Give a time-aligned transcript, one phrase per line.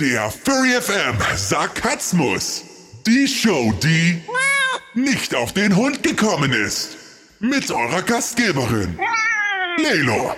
[0.00, 2.64] Der Furry FM Sarkasmus.
[3.06, 4.22] Die Show, die
[4.94, 6.96] nicht auf den Hund gekommen ist.
[7.38, 8.98] Mit eurer Gastgeberin,
[9.76, 10.34] Lelo.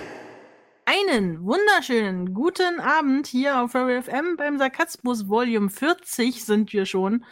[0.83, 7.23] Einen wunderschönen guten Abend hier auf Furry FM beim Sarkasmus Volume 40 sind wir schon.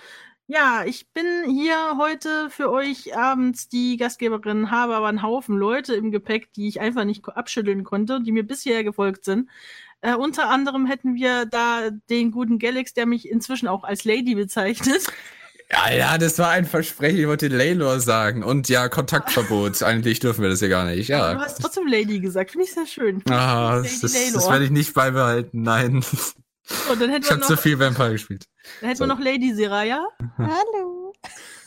[0.48, 5.96] Ja, ich bin hier heute für euch abends die Gastgeberin, habe aber einen Haufen Leute
[5.96, 9.50] im Gepäck, die ich einfach nicht abschütteln konnte, die mir bisher gefolgt sind.
[10.02, 14.36] Äh, unter anderem hätten wir da den guten Galax, der mich inzwischen auch als Lady
[14.36, 15.04] bezeichnet.
[15.72, 18.44] Ja, ja, das war ein Versprechen, ich wollte Laylor sagen.
[18.44, 19.82] Und ja, Kontaktverbot.
[19.84, 21.34] Eigentlich dürfen wir das ja gar nicht, ja.
[21.36, 23.24] Du hast trotzdem Lady gesagt, finde ich sehr schön.
[23.30, 26.04] Ah, das, das, das werde ich nicht beibehalten, nein.
[26.64, 28.46] So, Ich habe zu viel Vampire gespielt.
[28.80, 29.04] dann hätten so.
[29.04, 30.06] wir noch Lady Seraya
[30.38, 31.14] Hallo.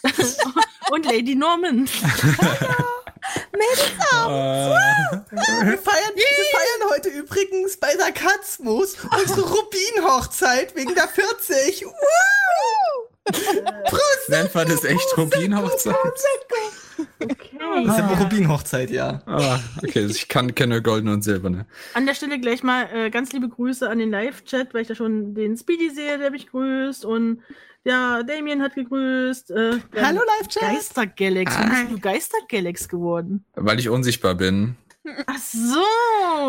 [0.91, 1.89] und Lady Norman.
[3.53, 4.77] Äh,
[5.67, 11.87] Wir feiern, wir feiern heute übrigens bei Sarkasmus unsere Rubin-Hochzeit wegen der 40.
[14.29, 15.95] Nennt man das echt Rubin-Hochzeit?
[17.21, 17.59] Okay.
[17.59, 19.23] Das ist ja Rubin-Hochzeit, ja.
[19.27, 21.67] Ah, okay, ich kann kenne goldene und silberne.
[21.95, 24.95] An der Stelle gleich mal äh, ganz liebe Grüße an den Live-Chat, weil ich da
[24.95, 27.41] schon den Speedy sehe, der mich grüßt und
[27.85, 29.51] ja, Damien hat gegrüßt.
[29.51, 30.63] Äh, Hallo Live-Chat.
[30.63, 31.59] Geister-Galax.
[31.59, 33.45] Wie bist du Geister-Galax geworden?
[33.55, 34.77] Weil ich unsichtbar bin.
[35.27, 35.79] Ach so.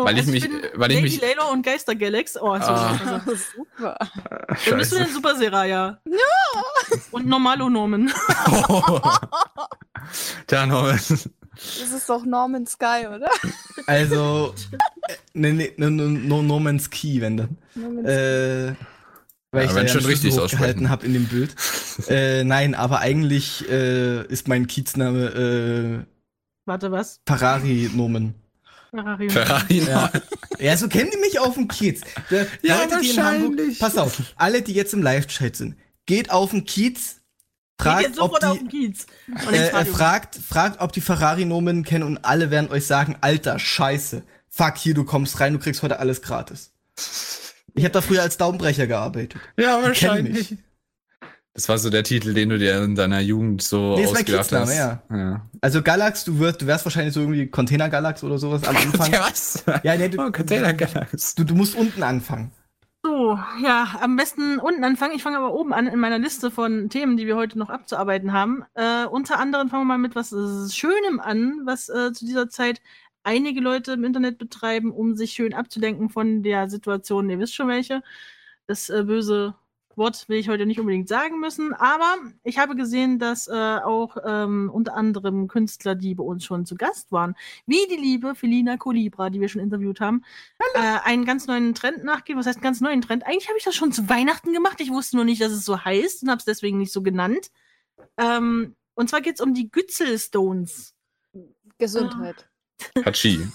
[0.04, 2.36] Weil ich Also mich- bin weil ich Lady mich- Layla und Geister-Galax.
[2.40, 2.62] Oh, so.
[2.62, 3.20] Ah.
[3.54, 3.98] Super.
[4.68, 6.00] Dann bist du denn Super Seraya.
[6.06, 6.62] Ja.
[7.10, 8.10] Und Normalo Norman.
[10.46, 10.86] Da noch.
[10.92, 13.30] Das ist doch Norman Sky, oder?
[13.86, 14.54] Also,
[15.08, 17.58] äh, ne, ne, ne, ne, no, no Man's Key, wenn dann.
[17.74, 18.74] Norman Äh,
[19.52, 20.90] weil Ja, ich da wenn ja schon richtig aussprechen.
[20.90, 21.54] habe in dem Bild.
[22.08, 26.04] äh, nein, aber eigentlich äh, ist mein Kiezname äh,
[26.66, 27.20] Warte, was?
[27.26, 28.34] Ferrari Nomen.
[28.90, 29.30] Ferrari.
[29.30, 29.78] Ferrari.
[29.80, 30.10] Ja.
[30.58, 32.00] ja, so kennen die mich auf dem Kiez.
[32.30, 33.78] Da, Ja, Leute, die in Hamburg, wahrscheinlich.
[33.78, 37.16] pass auf, alle, die jetzt im Live-Chat sind, geht auf den Kiez,
[37.78, 38.94] Geht fragt, jetzt ob sofort auf den die,
[39.52, 44.22] äh, äh, fragt, fragt, ob die Ferrari-Nomen kennen und alle werden euch sagen, Alter, scheiße.
[44.48, 46.72] Fuck, hier, du kommst rein, du kriegst heute alles gratis.
[47.74, 49.38] Ich habe da früher als Daumenbrecher gearbeitet.
[49.58, 50.56] Ja, wahrscheinlich.
[51.56, 54.76] Das war so der Titel, den du dir in deiner Jugend so Nee, ausgedacht hast.
[54.76, 55.02] ja.
[55.10, 55.40] ja.
[55.62, 59.10] Also Galax, du, wirst, du wärst wahrscheinlich so irgendwie Container Galax oder sowas am Anfang.
[59.10, 59.64] Ja, was?
[59.82, 61.34] Ja, nee, du, Oh, Container Galaxy.
[61.36, 62.52] du, du musst unten anfangen.
[63.02, 65.14] So, ja, am besten unten anfangen.
[65.16, 68.32] Ich fange aber oben an in meiner Liste von Themen, die wir heute noch abzuarbeiten
[68.34, 68.64] haben.
[68.74, 72.50] Äh, unter anderem fangen wir mal mit was äh, Schönem an, was äh, zu dieser
[72.50, 72.82] Zeit
[73.22, 77.30] einige Leute im Internet betreiben, um sich schön abzudenken von der Situation.
[77.30, 78.02] Ihr wisst schon welche.
[78.66, 79.54] Das äh, böse
[79.96, 84.16] Wort will ich heute nicht unbedingt sagen müssen, aber ich habe gesehen, dass äh, auch
[84.24, 87.34] ähm, unter anderem Künstler, die bei uns schon zu Gast waren,
[87.66, 90.24] wie die liebe Felina Colibra, die wir schon interviewt haben,
[90.74, 92.38] äh, einen ganz neuen Trend nachgehen.
[92.38, 93.26] Was heißt einen ganz neuen Trend?
[93.26, 94.80] Eigentlich habe ich das schon zu Weihnachten gemacht.
[94.80, 97.50] Ich wusste nur nicht, dass es so heißt und habe es deswegen nicht so genannt.
[98.18, 100.94] Ähm, und zwar geht es um die Gützel-Stones.
[101.78, 102.48] Gesundheit.
[103.04, 103.46] Hachi.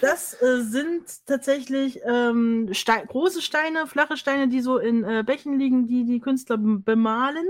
[0.00, 5.58] Das äh, sind tatsächlich ähm, Stei große Steine, flache Steine, die so in äh, Bächen
[5.58, 7.46] liegen, die die Künstler bemalen.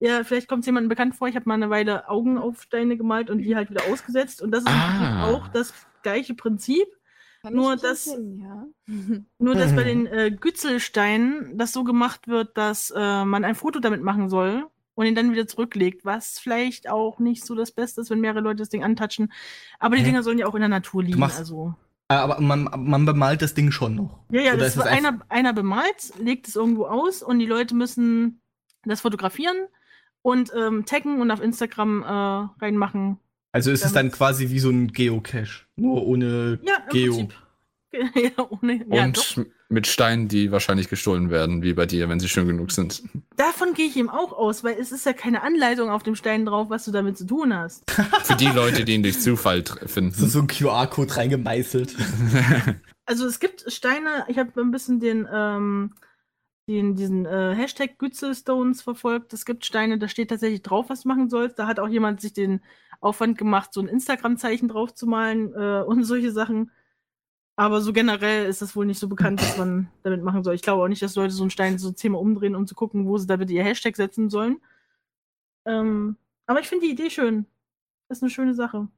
[0.00, 1.28] Ja, vielleicht kommt es jemandem bekannt vor.
[1.28, 4.42] Ich habe mal eine Weile Augen auf Steine gemalt und die halt wieder ausgesetzt.
[4.42, 5.30] Und das ist Ah.
[5.30, 6.86] auch das gleiche Prinzip.
[7.42, 8.66] Kann nur ich das- Sinn, ja.
[9.38, 9.86] Nur, dass bei Mhm.
[9.86, 14.66] den äh, Gützelsteinen das so gemacht wird, dass äh, man ein Foto damit machen soll
[14.94, 18.40] und ihn dann wieder zurücklegt, was vielleicht auch nicht so das Beste ist, wenn mehrere
[18.40, 19.32] Leute das Ding antatschen.
[19.78, 20.06] Aber die Hä?
[20.06, 21.18] Dinger sollen ja auch in der Natur liegen.
[21.18, 21.74] machst- also.
[22.08, 24.18] Aber man, man bemalt das Ding schon noch.
[24.30, 28.40] Ja, ja, das wird einer, einer bemalt, legt es irgendwo aus und die Leute müssen
[28.84, 29.56] das fotografieren
[30.20, 33.18] und ähm, taggen und auf Instagram äh, reinmachen.
[33.52, 37.14] Also ist es dann quasi wie so ein Geocache, nur ohne Ja, Geo.
[37.14, 37.34] Prinzip.
[38.14, 39.36] Ja, ohne, ja, doch.
[39.36, 43.02] Und mit Steinen, die wahrscheinlich gestohlen werden, wie bei dir, wenn sie schön genug sind.
[43.36, 46.44] Davon gehe ich eben auch aus, weil es ist ja keine Anleitung auf dem Stein
[46.46, 47.90] drauf, was du damit zu tun hast.
[48.22, 50.28] Für die Leute, die ihn durch Zufall tr- So, finden.
[50.28, 51.94] so ein QR-Code reingemeißelt.
[53.06, 55.92] Also es gibt Steine, ich habe ein bisschen den, ähm,
[56.66, 59.34] den diesen äh, Hashtag Gützelstones verfolgt.
[59.34, 61.58] Es gibt Steine, da steht tatsächlich drauf, was du machen sollst.
[61.58, 62.62] Da hat auch jemand sich den
[63.02, 66.70] Aufwand gemacht, so ein Instagram-Zeichen drauf zu malen äh, und solche Sachen.
[67.56, 70.54] Aber so generell ist das wohl nicht so bekannt, was man damit machen soll.
[70.54, 73.06] Ich glaube auch nicht, dass Leute so einen Stein so zehnmal umdrehen, um zu gucken,
[73.06, 74.60] wo sie da bitte ihr Hashtag setzen sollen.
[75.64, 76.16] Ähm,
[76.46, 77.46] aber ich finde die Idee schön.
[78.08, 78.88] Das ist eine schöne Sache.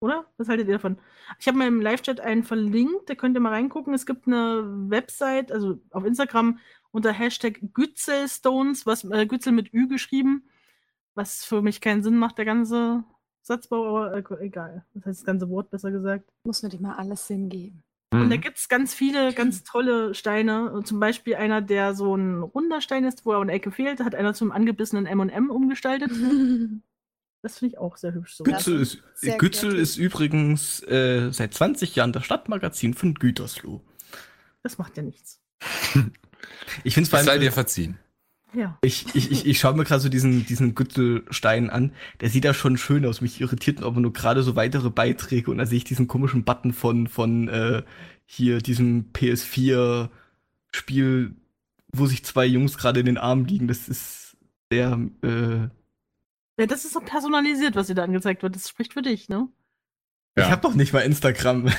[0.00, 0.26] Oder?
[0.36, 0.98] Was haltet ihr davon?
[1.38, 3.94] Ich habe mal im Live-Chat einen verlinkt, da könnt ihr mal reingucken.
[3.94, 6.58] Es gibt eine Website, also auf Instagram
[6.90, 10.48] unter Hashtag Gützelstones, was äh, Gützel mit Ü geschrieben,
[11.14, 13.04] was für mich keinen Sinn macht, der ganze
[13.46, 14.84] Satzbau, aber äh, egal.
[14.94, 16.24] Das heißt das ganze Wort besser gesagt.
[16.44, 17.82] Muss nicht immer alles Sinn geben.
[18.12, 18.40] Und da Mhm.
[18.40, 20.72] gibt's ganz viele, ganz tolle Steine.
[20.72, 24.00] Und Zum Beispiel einer, der so ein runder Stein ist, wo er eine Ecke fehlt,
[24.00, 26.10] hat einer zum angebissenen M&M umgestaltet.
[27.42, 28.34] Das finde ich auch sehr hübsch.
[28.34, 28.42] So.
[28.42, 33.82] Gützel ist, Sehr Gützel ist übrigens äh, seit 20 Jahren das Stadtmagazin von Gütersloh.
[34.64, 35.40] Das macht ja nichts.
[36.84, 37.98] Ich finde es sei dir verziehen.
[38.56, 38.78] Ja.
[38.82, 41.92] ich, ich, ich, ich schaue mir gerade so diesen, diesen Gützelstein an.
[42.20, 43.20] Der sieht da schon schön aus.
[43.20, 46.72] Mich irritiert aber nur gerade so weitere Beiträge und da sehe ich diesen komischen Button
[46.72, 47.82] von, von äh,
[48.24, 51.34] hier diesem PS4-Spiel,
[51.92, 53.68] wo sich zwei Jungs gerade in den Armen liegen.
[53.68, 54.36] Das ist
[54.72, 55.68] sehr, äh,
[56.58, 56.66] ja.
[56.66, 58.56] Das ist so personalisiert, was dir da angezeigt wird.
[58.56, 59.48] Das spricht für dich, ne?
[60.34, 60.50] ich Ja.
[60.50, 61.70] habe doch nicht mal Instagram.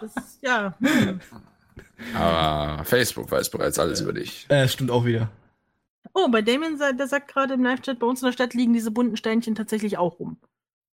[0.00, 0.76] Das ist, ja.
[2.14, 4.46] Aber Facebook weiß bereits alles über dich.
[4.48, 5.30] äh, stimmt auch wieder.
[6.24, 8.90] Oh, bei Damien, der sagt gerade im Live-Chat, bei uns in der Stadt liegen diese
[8.90, 10.36] bunten Steinchen tatsächlich auch rum.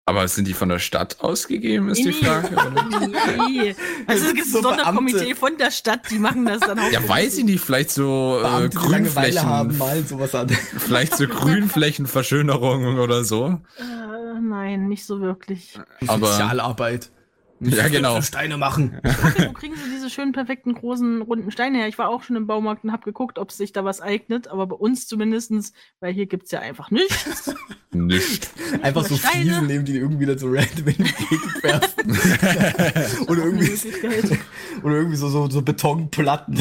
[0.07, 2.12] Aber sind die von der Stadt ausgegeben, ist die Nee.
[2.13, 2.51] Frage.
[2.54, 3.48] oder?
[3.50, 3.75] Nee.
[4.06, 5.36] Also es gibt ein So Sonderkomitee Beamte.
[5.36, 6.92] von der Stadt, die machen das dann auch.
[6.92, 9.77] Ja, weiß ich nicht, vielleicht so äh, Beamte, die Langeweile haben, Grünflächen.
[9.95, 10.50] malen sowas an.
[10.77, 13.60] Vielleicht so Grünflächenverschönerung oder so.
[13.80, 15.80] Äh, nein, nicht so wirklich.
[16.07, 17.12] Aber- Sozialarbeit.
[17.62, 18.22] Ja, genau.
[18.22, 19.00] Steine machen.
[19.04, 21.88] Wo kriegen sie diese schönen, perfekten, großen, runden Steine her?
[21.88, 24.68] Ich war auch schon im Baumarkt und habe geguckt, ob sich da was eignet, aber
[24.68, 25.72] bei uns zumindestens,
[26.02, 27.56] weil hier gibt's ja einfach nichts.
[27.92, 28.52] Nicht.
[28.81, 29.44] Einfach so Steine.
[29.44, 33.28] Fliesen nehmen, die irgendwie dann so random in die Gegend werfen.
[33.28, 33.72] oder, irgendwie,
[34.84, 36.60] oder irgendwie so, so, so Betonplatten.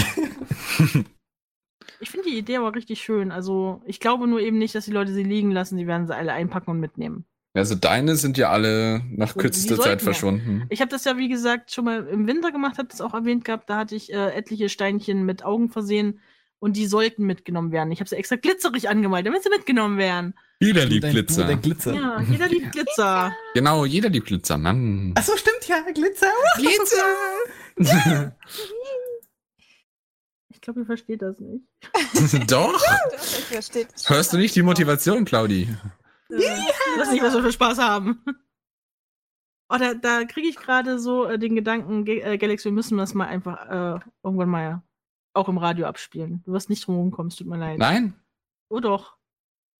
[2.00, 3.32] Ich finde die Idee aber richtig schön.
[3.32, 5.76] Also, ich glaube nur eben nicht, dass die Leute sie liegen lassen.
[5.76, 7.24] Die werden sie alle einpacken und mitnehmen.
[7.56, 10.04] Also deine sind ja alle nach kürzester Zeit sollten ja.
[10.04, 10.66] verschwunden.
[10.70, 13.44] Ich habe das ja, wie gesagt, schon mal im Winter gemacht, habe das auch erwähnt
[13.44, 13.70] gehabt.
[13.70, 16.20] Da hatte ich äh, etliche Steinchen mit Augen versehen
[16.58, 17.92] und die sollten mitgenommen werden.
[17.92, 20.34] Ich habe sie extra glitzerig angemalt, damit sie mitgenommen werden.
[20.60, 21.54] Jeder liebt Glitzer.
[21.56, 21.94] Glitzer.
[21.94, 23.32] Ja, jeder liebt Glitzer.
[23.54, 25.12] Genau, jeder liebt Glitzer, Mann.
[25.14, 26.32] Achso, stimmt ja, Glitzer.
[26.56, 28.36] Glitzer!
[30.48, 31.62] Ich glaube, ihr versteht das nicht.
[32.50, 32.80] Doch!
[33.52, 33.70] Das.
[34.08, 35.68] Hörst du nicht die Motivation, Claudi?
[36.94, 38.22] Äh, Lass nicht, was wir für Spaß haben.
[39.70, 42.98] Oh, da, da kriege ich gerade so äh, den Gedanken, Ge äh, Galaxy, wir müssen
[42.98, 43.64] das mal einfach
[43.96, 44.82] äh, irgendwann mal
[45.32, 46.42] auch im Radio abspielen.
[46.44, 47.78] Du wirst nicht drum rumkommen, es tut mir leid.
[47.78, 48.12] Nein,
[48.68, 49.16] Oh doch.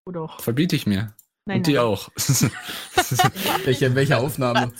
[0.06, 0.40] Oh doch.
[0.40, 1.14] verbiete ich mir.
[1.44, 1.82] Nein, Und die nein.
[1.84, 2.08] auch.
[3.64, 4.72] Welche, welche Aufnahme?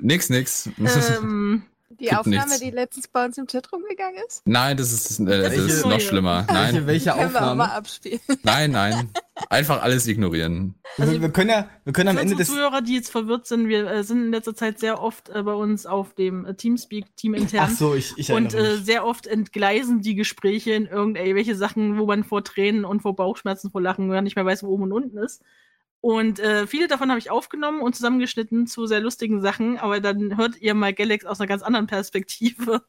[0.00, 0.70] Nix, nix.
[0.78, 1.64] Ähm,
[2.00, 2.60] Die Gibt Aufnahme, nichts.
[2.60, 4.42] die letztens bei uns im Chat rumgegangen ist?
[4.44, 6.44] Nein, das ist, äh, das ist noch schlimmer.
[6.48, 7.72] Welche, Nein, welche Können wir auch mal Aufnahme?
[7.72, 8.20] abspielen.
[8.42, 9.10] nein, nein.
[9.50, 10.74] Einfach alles ignorieren.
[10.98, 12.48] Also- wir, wir können ja, wir können am Für Ende des.
[12.48, 15.54] Zuhörer, die jetzt verwirrt sind, wir äh, sind in letzter Zeit sehr oft äh, bei
[15.54, 17.68] uns auf dem äh, Teamspeak, Team intern.
[17.70, 21.98] Ach so, ich, ich und erinnere äh, sehr oft entgleisen die Gespräche in irgendwelche Sachen,
[21.98, 24.84] wo man vor Tränen und vor Bauchschmerzen, vor Lachen gar nicht mehr weiß, wo oben
[24.84, 25.42] und unten ist.
[26.04, 30.36] Und äh, viele davon habe ich aufgenommen und zusammengeschnitten zu sehr lustigen Sachen, aber dann
[30.36, 32.82] hört ihr mal Galax aus einer ganz anderen Perspektive.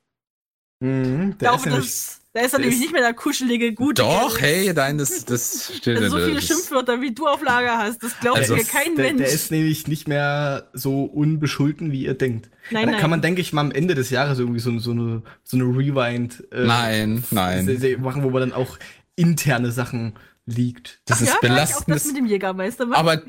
[0.82, 4.02] Mhm, Ich der glaube, ist da ist er nämlich ist- nicht mehr der kuschelige, gute
[4.02, 4.42] Doch, Galax.
[4.42, 8.04] hey, nein, das, das steht Also so viele das- Schimpfwörter, wie du auf Lager hast,
[8.04, 9.20] das glaubt Also- mir kein der, Mensch.
[9.20, 12.50] der ist nämlich nicht mehr so unbeschulden, wie ihr denkt.
[12.72, 13.00] nein, da nein.
[13.00, 15.64] kann man, denke ich, mal am Ende des Jahres irgendwie so, so eine, so eine
[15.64, 17.78] Rewind äh, Nein, nein.
[18.02, 18.78] machen, wo man dann auch
[19.16, 20.16] interne Sachen
[20.46, 21.02] liegt.
[21.06, 22.06] Das ja, ist ja, auch das belastendes.
[22.06, 22.90] mit dem Jägermeister.
[22.90, 23.22] Was Aber-?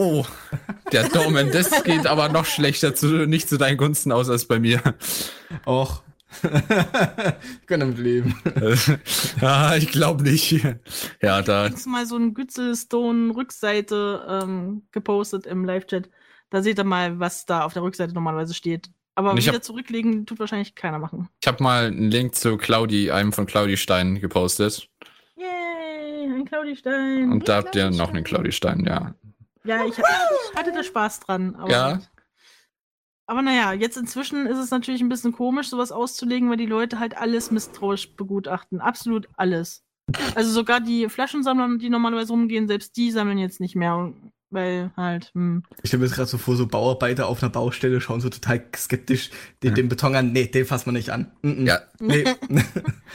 [0.00, 0.24] Oh,
[0.92, 4.60] der Daumen, das geht aber noch schlechter zu, nicht zu deinen Gunsten aus als bei
[4.60, 4.80] mir.
[5.66, 6.02] Och.
[6.42, 8.38] ich kann damit leben.
[9.40, 10.52] ah, ich glaube nicht.
[11.22, 16.10] Ja, da, übrigens mal so ein Gützelstone-Rückseite ähm, gepostet im Live-Chat.
[16.50, 18.90] Da seht ihr mal, was da auf der Rückseite normalerweise steht.
[19.14, 21.28] Aber ich wieder hab- zurücklegen tut wahrscheinlich keiner machen.
[21.40, 24.88] ich habe mal einen Link zu Claudi, einem von Claudi Stein gepostet.
[26.34, 27.32] Ein Claudi-Stein.
[27.32, 29.14] Und da habt ihr noch einen Claudi Stein, ja.
[29.64, 31.54] Ja, ich, ich hatte da Spaß dran.
[31.56, 32.00] Aber, Ja.
[33.26, 36.98] aber naja, jetzt inzwischen ist es natürlich ein bisschen komisch, sowas auszulegen, weil die Leute
[36.98, 38.80] halt alles misstrauisch begutachten.
[38.80, 39.84] Absolut alles.
[40.34, 44.12] Also sogar die Flaschensammler, die normalerweise rumgehen, selbst die sammeln jetzt nicht mehr.
[44.50, 45.62] Weil halt, hm.
[45.82, 48.64] Ich stelle mir jetzt gerade so vor, so Bauarbeiter auf einer Baustelle schauen so total
[48.74, 49.28] skeptisch
[49.62, 50.32] den, den Beton an.
[50.32, 51.30] Nee, den fassen wir nicht an.
[51.42, 51.66] Mm -mm.
[51.66, 52.24] Ja, Nee.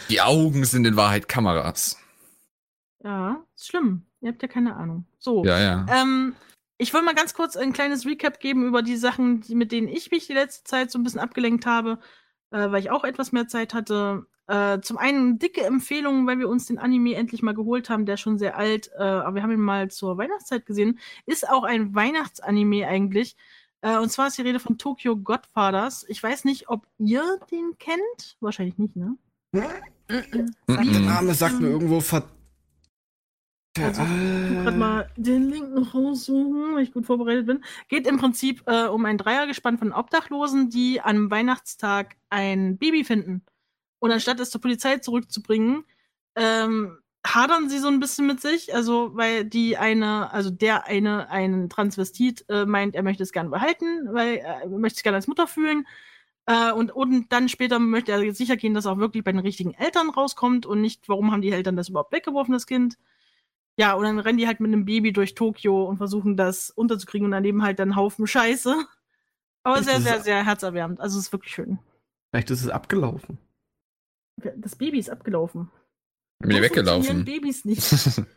[0.10, 1.98] die Augen sind in Wahrheit Kameras.
[3.04, 4.04] Ja, ist schlimm.
[4.22, 5.06] Ihr habt ja keine Ahnung.
[5.20, 5.44] So.
[5.44, 5.86] Ja, ja.
[5.90, 6.36] Ähm,
[6.78, 9.88] ich will mal ganz kurz ein kleines Recap geben über die Sachen, die, mit denen
[9.88, 12.00] ich mich die letzte Zeit so ein bisschen abgelenkt habe,
[12.52, 14.26] äh, weil ich auch etwas mehr Zeit hatte.
[14.48, 18.16] Äh, zum einen dicke Empfehlung, weil wir uns den Anime endlich mal geholt haben, der
[18.16, 21.00] ist schon sehr alt, äh, aber wir haben ihn mal zur Weihnachtszeit gesehen.
[21.26, 23.36] Ist auch ein Weihnachtsanime eigentlich.
[23.82, 26.06] Äh, und zwar ist die Rede von Tokyo Godfathers.
[26.08, 28.38] Ich weiß nicht, ob ihr den kennt.
[28.40, 29.18] Wahrscheinlich nicht, ne?
[29.54, 29.64] Der
[30.68, 31.06] Mhm.
[31.06, 32.24] Name sagt mir irgendwo ver
[33.80, 37.64] Also, ich gerade mal den Link noch raussuchen, weil ich gut vorbereitet bin.
[37.88, 43.44] Geht im Prinzip äh, um ein Dreiergespann von Obdachlosen, die am Weihnachtstag ein Baby finden.
[43.98, 45.86] Und anstatt es zur Polizei zurückzubringen,
[46.36, 51.30] ähm, hadern sie so ein bisschen mit sich, also weil die eine, also der eine,
[51.30, 55.28] ein Transvestit äh, meint, er möchte es gerne behalten, weil er möchte sich gerne als
[55.28, 55.88] Mutter fühlen.
[56.46, 59.40] Äh, und, und dann später möchte er sicher gehen, dass er auch wirklich bei den
[59.40, 62.98] richtigen Eltern rauskommt und nicht, warum haben die Eltern das überhaupt weggeworfen, das Kind.
[63.78, 67.26] Ja, und dann rennen die halt mit einem Baby durch Tokio und versuchen das unterzukriegen
[67.26, 68.76] und daneben halt dann Haufen Scheiße.
[69.64, 71.00] Aber sehr, sehr, sehr herzerwärmend.
[71.00, 71.80] Also es ist wirklich schön.
[72.32, 73.38] Vielleicht ist es abgelaufen.
[74.58, 75.70] Das Baby ist abgelaufen.
[76.40, 77.04] Bin mir So weggelaufen.
[77.04, 77.82] funktionieren Babys nicht.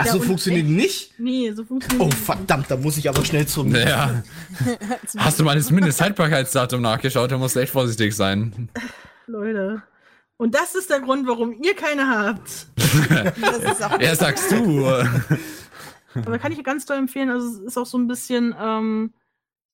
[0.00, 0.74] Ach Ja, so, und funktioniert echt?
[0.76, 1.14] nicht?
[1.18, 3.74] Nee, so funktioniert Oh, verdammt, da muss ich aber schnell zum.
[3.74, 4.22] Ja.
[5.16, 7.30] Hast du mal das Mindesthaltbarkeitsdatum nachgeschaut?
[7.32, 8.68] Da musst du echt vorsichtig sein.
[9.26, 9.82] Leute.
[10.38, 12.68] Und das ist der Grund, warum ihr keine habt.
[13.40, 14.86] Das ist auch Ja, sagst du.
[16.14, 17.28] Aber kann ich ganz doll empfehlen.
[17.28, 19.12] Also es ist auch so ein bisschen, ähm,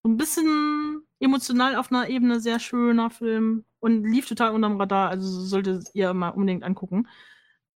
[0.03, 5.11] so ein bisschen emotional auf einer Ebene sehr schöner Film und lief total unterm Radar.
[5.11, 7.09] Also solltet ihr mal unbedingt angucken.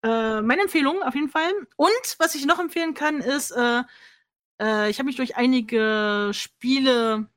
[0.03, 1.51] Äh, meine Empfehlung auf jeden Fall.
[1.75, 3.83] Und was ich noch empfehlen kann, ist, äh,
[4.61, 7.29] äh, ich habe mich durch einige Spiele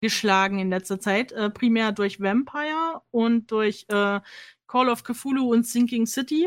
[0.00, 1.32] geschlagen in letzter Zeit.
[1.32, 4.20] Äh, primär durch Vampire und durch äh,
[4.68, 6.46] Call of Cthulhu und Sinking City.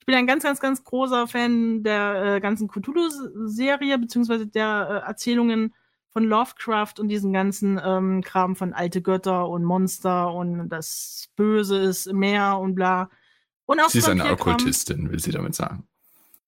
[0.00, 5.08] Ich bin ein ganz, ganz, ganz großer Fan der äh, ganzen Cthulhu-Serie, beziehungsweise der äh,
[5.08, 5.74] Erzählungen
[6.08, 11.78] von Lovecraft und diesen ganzen ähm, Kram von alte Götter und Monster und das Böse
[11.78, 13.10] ist im Meer und bla.
[13.66, 14.24] Und auch Sie ist eine.
[14.32, 15.86] Okkultistin, will sie damit sagen.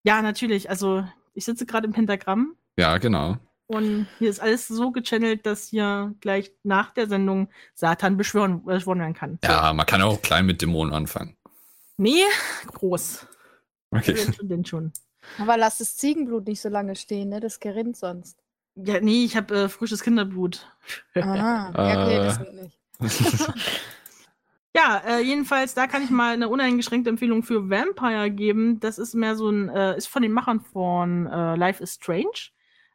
[0.02, 0.68] Ja, natürlich.
[0.68, 3.36] Also ich sitze gerade im Pentagramm Ja, genau.
[3.72, 9.00] Und hier ist alles so gechannelt, dass hier gleich nach der Sendung Satan beschwören, beschworen
[9.00, 9.38] werden kann.
[9.44, 9.50] So.
[9.50, 11.36] Ja, man kann auch klein mit Dämonen anfangen.
[11.96, 12.22] Nee,
[12.72, 13.26] groß.
[13.90, 14.14] Okay.
[14.14, 14.92] Den schon, den schon.
[15.38, 17.40] Aber lass das Ziegenblut nicht so lange stehen, ne?
[17.40, 18.38] Das gerinnt sonst.
[18.74, 20.66] Ja, nee, ich habe äh, frisches Kinderblut.
[21.14, 21.72] Aha.
[21.76, 22.24] Ja, okay, Äh.
[22.24, 22.78] das geht nicht.
[24.74, 28.80] Ja, äh, jedenfalls, da kann ich mal eine uneingeschränkte Empfehlung für Vampire geben.
[28.80, 32.50] Das ist mehr so ein, äh, ist von den Machern von äh, Life is Strange.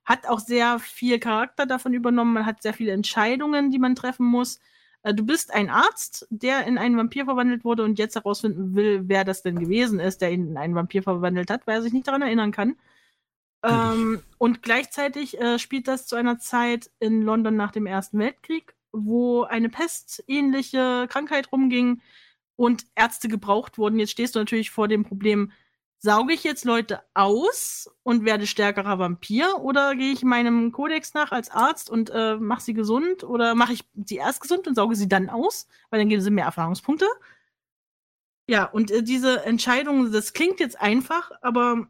[0.08, 2.34] Hat auch sehr viel Charakter davon übernommen.
[2.34, 4.60] Man hat sehr viele Entscheidungen, die man treffen muss.
[5.04, 9.02] Äh, du bist ein Arzt, der in einen Vampir verwandelt wurde und jetzt herausfinden will,
[9.08, 11.92] wer das denn gewesen ist, der ihn in einen Vampir verwandelt hat, weil er sich
[11.92, 12.78] nicht daran erinnern kann.
[13.64, 18.76] Ähm, und gleichzeitig äh, spielt das zu einer Zeit in London nach dem Ersten Weltkrieg,
[18.94, 22.02] wo eine pestähnliche Krankheit rumging
[22.56, 24.00] und Ärzte gebraucht wurden.
[24.00, 25.52] Jetzt stehst du natürlich vor dem Problem,
[26.00, 31.32] sauge ich jetzt Leute aus und werde stärkerer Vampir oder gehe ich meinem Kodex nach
[31.32, 34.96] als Arzt und äh, mache sie gesund oder mache ich sie erst gesund und sauge
[34.96, 37.08] sie dann aus, weil dann geben sie mehr Erfahrungspunkte.
[38.50, 41.88] Ja, und äh, diese Entscheidung, das klingt jetzt einfach, aber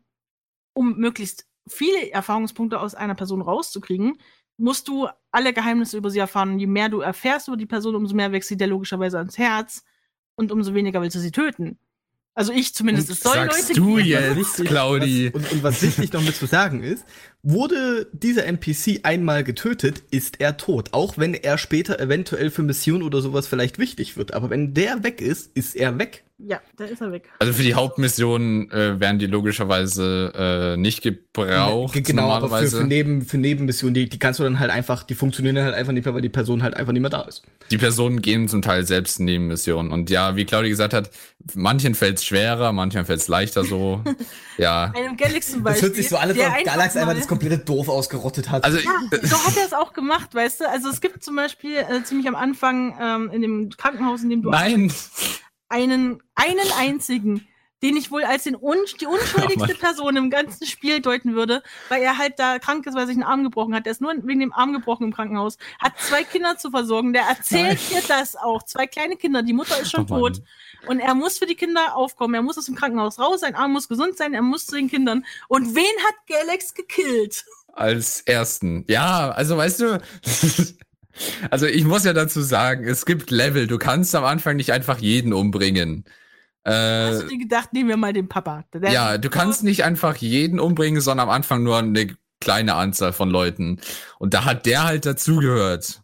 [0.74, 4.18] um möglichst viele Erfahrungspunkte aus einer Person rauszukriegen,
[4.58, 6.54] musst du alle Geheimnisse über sie erfahren.
[6.54, 9.38] Und je mehr du erfährst über die Person, umso mehr wächst sie dir logischerweise ans
[9.38, 9.84] Herz
[10.36, 11.80] und umso weniger willst du sie töten.
[12.38, 13.10] Also ich zumindest.
[13.10, 14.38] Es soll sagst Leute du geben.
[14.38, 14.64] jetzt?
[14.64, 15.32] Claudi.
[15.34, 17.04] Was, und, und was wichtig noch mit zu sagen ist,
[17.42, 20.90] wurde dieser NPC einmal getötet, ist er tot.
[20.94, 24.36] Auch wenn er später eventuell für Mission oder sowas vielleicht wichtig wird.
[24.36, 26.26] Aber wenn der weg ist, ist er weg.
[26.40, 27.30] Ja, da ist er weg.
[27.40, 30.32] Also für die Hauptmission äh, werden die logischerweise
[30.76, 31.94] äh, nicht gebraucht.
[31.94, 35.02] Ge- genau, aber für, für, Neben, für Nebenmissionen, die, die kannst du dann halt einfach,
[35.02, 37.22] die funktionieren dann halt einfach nicht mehr, weil die Person halt einfach nicht mehr da
[37.22, 37.42] ist.
[37.72, 39.92] Die Personen gehen zum Teil selbst in Nebenmissionen.
[39.92, 41.10] Und ja, wie Claudia gesagt hat,
[41.56, 44.04] manchen fällt es schwerer, manchen fällt es leichter so.
[44.60, 44.94] ja.
[44.96, 45.88] Einem Galax zum Das Beispiel.
[45.90, 48.64] hört sich so an, als der ob Galax einfach das komplette Dorf ausgerottet hat.
[48.64, 48.92] Also, Ja,
[49.24, 50.70] so hat er es auch gemacht, weißt du?
[50.70, 54.44] Also es gibt zum Beispiel äh, ziemlich am Anfang ähm, in dem Krankenhaus, in dem
[54.44, 54.92] du nein.
[55.70, 57.48] Einen, einen einzigen,
[57.84, 59.78] den ich wohl als den un die unschuldigste Mann.
[59.78, 63.16] Person im ganzen Spiel deuten würde, weil er halt da krank ist, weil er sich
[63.16, 63.86] einen Arm gebrochen hat.
[63.86, 67.14] Er ist nur wegen dem Arm gebrochen im Krankenhaus, hat zwei Kinder zu versorgen.
[67.14, 68.64] Der erzählt dir das auch.
[68.64, 70.42] Zwei kleine Kinder, die Mutter ist schon Oh tot.
[70.88, 72.34] Und er muss für die Kinder aufkommen.
[72.34, 74.90] Er muss aus dem Krankenhaus raus, sein Arm muss gesund sein, er muss zu den
[74.90, 75.26] Kindern.
[75.48, 77.46] Und wen hat Galax gekillt?
[77.78, 78.86] als ersten.
[78.88, 80.02] Ja, also weißt du,
[81.52, 83.68] also ich muss ja dazu sagen, es gibt Level.
[83.68, 86.06] Du kannst am Anfang nicht einfach jeden umbringen.
[86.66, 88.66] Hast du Äh, dir gedacht, nehmen wir mal den Papa.
[88.74, 93.14] Der ja, du kannst nicht einfach jeden umbringen, sondern am Anfang nur eine kleine Anzahl
[93.14, 93.80] von Leuten.
[94.20, 96.02] Und da hat der halt dazugehört.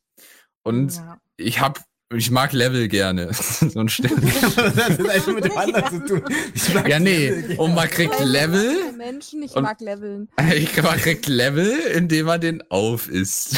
[0.63, 1.17] Und Ja.
[1.38, 1.82] ich habe
[2.15, 3.29] ich mag Level gerne.
[3.34, 4.12] so ein Stern.
[4.22, 6.24] das hat eigentlich mit dem anderen zu tun.
[6.53, 7.29] Ich mag Ja, nee.
[7.29, 7.55] Level.
[7.60, 8.93] Und man kriegt Level.
[8.98, 10.29] Menschen, ich mag Leveln.
[10.55, 13.58] Ich man kriegt Level, indem man den aufisst.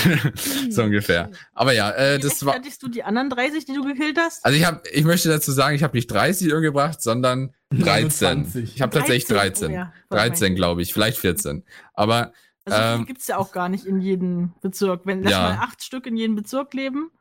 [0.69, 1.31] so ungefähr.
[1.53, 2.53] Aber ja, äh, das war.
[2.53, 4.43] Rechtfertigst du die anderen 30, die du gekillt hast?
[4.45, 8.43] Also ich habe, ich möchte dazu sagen, ich habe nicht 30 umgebracht, sondern 13.
[8.43, 8.75] 29.
[8.75, 9.71] Ich habe tatsächlich 13.
[9.71, 10.29] Oh ja, warte mal.
[10.29, 11.63] 13, glaube ich, vielleicht 14.
[11.93, 12.31] Aber
[12.65, 15.01] Also Ähm, ähm, gibt's ja auch gar nicht in jedem Bezirk.
[15.05, 15.41] Wenn lass Ja.
[15.41, 17.11] mal acht Stück in jedem Bezirk leben,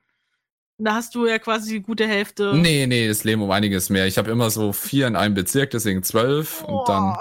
[0.78, 2.54] da hast du ja quasi die gute Hälfte.
[2.54, 4.06] nee, nee, es leben um einiges mehr.
[4.06, 7.16] Ich habe immer so vier in einem Bezirk, deswegen zwölf und dann.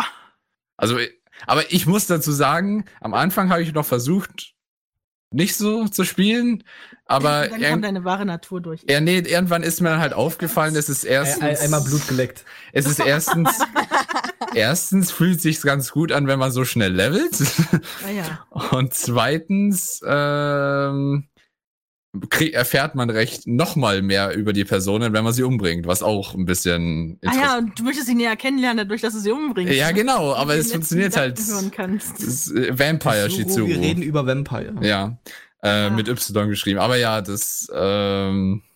[0.77, 0.97] Also,
[1.45, 4.53] aber ich muss dazu sagen, am Anfang habe ich noch versucht,
[5.31, 6.63] nicht so zu spielen,
[7.05, 8.85] aber dann kam deine wahre Natur durch.
[8.87, 12.45] ja, nee, irgendwann ist mir dann halt aufgefallen, es ist erstens, Ein, einmal Blut geleckt.
[12.71, 13.49] es ist erstens,
[14.55, 17.35] erstens fühlt sich's ganz gut an, wenn man so schnell levelt.
[18.03, 18.45] Naja.
[18.71, 21.27] Und zweitens ähm,
[22.53, 26.35] erfährt man recht noch mal mehr über die Personen, wenn man sie umbringt, was auch
[26.35, 29.73] ein bisschen Ah ja, und du möchtest sie näher kennenlernen, dadurch, dass du sie umbringst.
[29.73, 31.39] ja, genau, aber es funktioniert halt.
[31.77, 33.67] äh, Vampire So, Shizuru.
[33.67, 34.73] wir reden über Vampire.
[34.81, 35.17] Ja,
[35.63, 35.89] äh, Ah.
[35.89, 36.79] mit Y geschrieben.
[36.79, 38.72] Aber ja, das ähm, ja,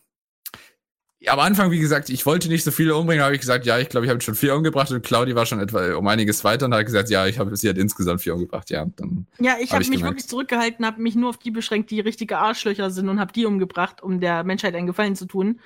[1.26, 3.90] am Anfang, wie gesagt, ich wollte nicht so viele umbringen, habe ich gesagt, ja, ich
[3.90, 6.74] glaube, ich habe schon vier umgebracht und Claudi war schon etwa um einiges weiter und
[6.76, 8.70] hat gesagt, ja, ich habe sie hat insgesamt vier umgebracht.
[8.70, 10.16] Ja, dann Ja, ich Hab habe ich mich gemerkt.
[10.18, 13.46] wirklich zurückgehalten, habe mich nur auf die beschränkt, die richtige Arschlöcher sind und habe die
[13.46, 15.60] umgebracht, um der Menschheit einen Gefallen zu tun.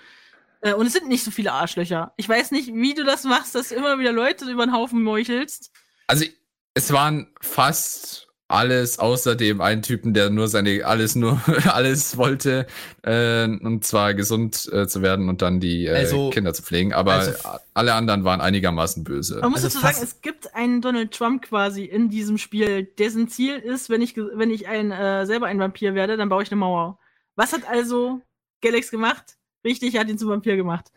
[0.62, 2.14] Äh, Und es sind nicht so viele Arschlöcher.
[2.18, 5.04] Ich weiß nicht, wie du das machst, dass du immer wieder Leute über den Haufen
[5.04, 5.72] meuchelst.
[6.08, 6.26] Also
[6.74, 11.42] es waren fast alles außer dem einen Typen, der nur seine alles nur
[11.72, 12.68] alles wollte
[13.04, 16.94] äh, und zwar gesund äh, zu werden und dann die äh, Also- Kinder zu pflegen,
[16.94, 17.32] aber also-
[17.74, 19.40] alle anderen waren einigermaßen böse.
[19.42, 23.28] Man muss Also dazu sagen, es gibt einen Donald Trump quasi in diesem Spiel, dessen
[23.30, 26.52] Ziel ist, wenn ich, wenn ich ein, äh, selber ein Vampir werde, dann baue ich
[26.52, 27.00] eine Mauer.
[27.36, 28.22] Was hat also
[28.62, 29.38] Galax gemacht?
[29.66, 30.88] Richtig, er hat ihn zum Vampir gemacht.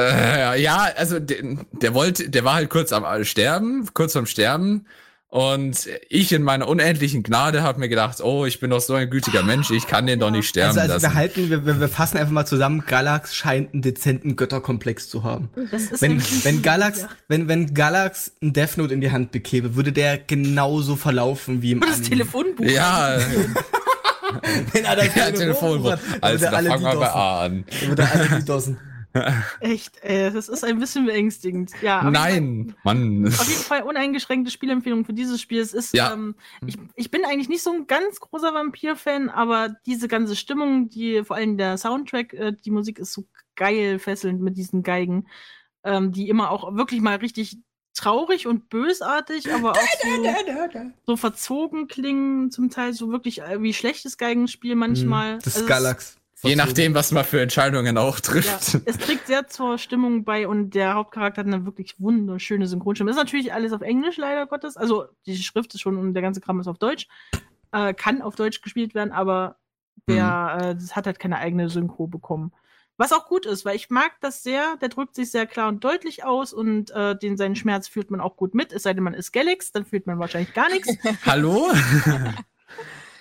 [0.00, 1.38] Äh, ja, also der,
[1.72, 4.86] der wollte, der war halt kurz am Sterben, kurz vorm Sterben.
[5.30, 9.10] Und ich in meiner unendlichen Gnade habe mir gedacht, oh, ich bin doch so ein
[9.10, 11.88] gütiger Mensch, ich kann den doch nicht sterben Also, also wir halten, wir, wir, wir
[11.90, 15.50] fassen einfach mal zusammen, Galax scheint einen dezenten Götterkomplex zu haben.
[15.70, 17.08] Das ist Wenn, wenn Galax, Ja.
[17.28, 21.72] wenn, wenn Galax ein Death Note in die Hand bekäme, würde der genauso verlaufen wie
[21.72, 22.08] im Und das Anime.
[22.10, 22.64] Telefonbuch.
[22.64, 23.18] ja,
[24.72, 25.92] Wenn er das ja, Telefonbuch.
[25.92, 27.10] hat, Also, würde da alle fangen wir bei.
[27.10, 27.64] A an.
[27.86, 28.78] Würde alle DDoSen.
[29.60, 31.72] Echt, ey, das ist ein bisschen beängstigend.
[31.82, 33.26] Ja, Nein, Mann.
[33.26, 35.60] Auf jeden Fall uneingeschränkte Spielempfehlung für dieses Spiel.
[35.60, 36.12] Es ist, Ja.
[36.12, 36.34] ähm,
[36.66, 41.24] ich, ich bin eigentlich nicht so ein ganz großer Vampir-Fan, aber diese ganze Stimmung, die
[41.24, 45.26] vor allem der Soundtrack, äh, die Musik ist so geil fesselnd mit diesen Geigen,
[45.84, 47.56] ähm, die immer auch wirklich mal richtig
[47.94, 50.22] traurig und bösartig, aber auch so,
[51.06, 55.32] so verzogen klingen, zum Teil so wirklich äh, wie schlechtes Geigenspiel manchmal.
[55.32, 56.17] Hm, Das Also Galax.
[56.42, 58.80] Je nachdem, was man für Entscheidungen auch Ja, trifft.
[58.84, 63.10] es trägt sehr zur Stimmung bei und der Hauptcharakter hat eine wirklich wunderschöne Synchronstimme.
[63.10, 64.76] Ist natürlich alles auf Englisch, leider Gottes.
[64.76, 67.08] Also die Schrift ist schon und der ganze Kram ist auf Deutsch.
[67.72, 69.56] Äh, kann auf Deutsch gespielt werden, aber
[70.08, 72.52] der äh, das hat halt keine eigene Synchro bekommen.
[72.96, 74.76] Was auch gut ist, weil ich mag das sehr.
[74.80, 78.20] Der drückt sich sehr klar und deutlich aus und äh, den seinen Schmerz fühlt man
[78.20, 78.72] auch gut mit.
[78.72, 80.96] Es sei denn, man ist Galax, dann fühlt man wahrscheinlich gar nichts.
[81.26, 81.68] Hallo?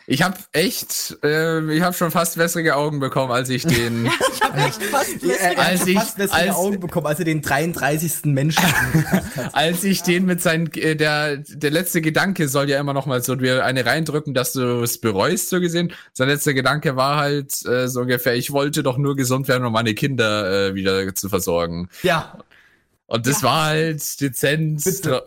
[0.10, 4.42] Ich habe echt, äh, ich habe schon fast wässrige Augen bekommen, als ich den, Ich
[4.42, 7.26] habe echt fast Ja, er Als hat ich- fast bessere als- Augen bekommen, als er
[7.26, 8.24] den 33.
[8.24, 8.64] Menschen
[9.52, 13.22] als ich den mit seinen, äh, der, der letzte Gedanke soll ja immer noch mal
[13.22, 15.92] so dir eine reindrücken, dass du es bereust, so gesehen.
[16.14, 19.74] Sein letzter Gedanke war halt äh, so ungefähr, ich wollte doch nur gesund werden, um
[19.74, 21.90] meine Kinder äh, wieder zu versorgen.
[22.04, 22.38] Ja,
[23.08, 25.24] Und das war halt dezent Bitte.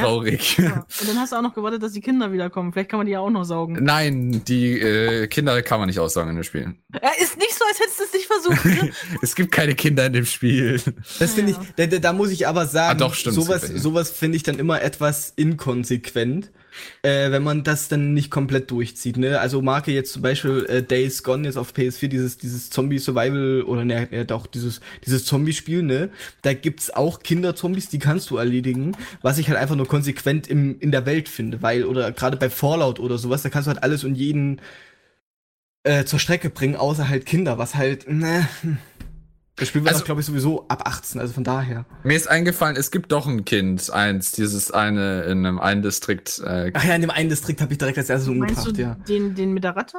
[0.00, 0.58] Trau traurig.
[0.58, 0.84] Ja.
[1.00, 2.72] Und dann hast du auch noch gewartet, dass die Kinder wiederkommen.
[2.72, 3.78] Vielleicht kann man die ja auch noch saugen.
[3.82, 6.74] Nein, die äh, Kinder kann man nicht aussagen in dem Spiel.
[6.92, 8.64] Äh, ist nicht so, als hättest du es nicht versucht.
[8.64, 8.90] Ne?
[9.22, 10.80] Es gibt keine Kinder in dem Spiel.
[11.18, 11.58] das finde Ja.
[11.76, 14.58] ich, da, da, muss ich aber sagen, Ah, doch, stimmt, sowas, sowas finde ich dann
[14.58, 16.50] immer etwas inkonsequent,
[17.02, 19.16] äh, wenn man das dann nicht komplett durchzieht.
[19.16, 19.40] Ne?
[19.40, 23.84] Also Marke jetzt zum Beispiel äh, Days Gone jetzt auf PS4, dieses, dieses Zombie-Survival oder
[23.84, 26.10] ne, ja, doch, dieses, dieses Zombie-Spiel, ne?
[26.42, 30.78] Da gibt's auch Kinder-Zombies, die kannst du erledigen, was ich halt einfach nur konsequent im,
[30.80, 33.82] in der Welt finde, weil, oder gerade bei Fallout oder sowas, da kannst du halt
[33.82, 34.60] alles und jeden
[35.82, 38.48] äh, zur Strecke bringen, außer halt Kinder, was halt, ne.
[39.60, 41.84] Das Spiel wird Also- glaube ich, sowieso ab 18, also von daher.
[42.02, 46.40] Mir ist eingefallen, es gibt doch ein Kind, eins, dieses eine in einem einen Distrikt.
[46.40, 48.94] Äh, Ach ja, in dem einen Distrikt habe ich direkt als erstes umgebracht, ja.
[49.06, 49.98] den, den mit der Ratte?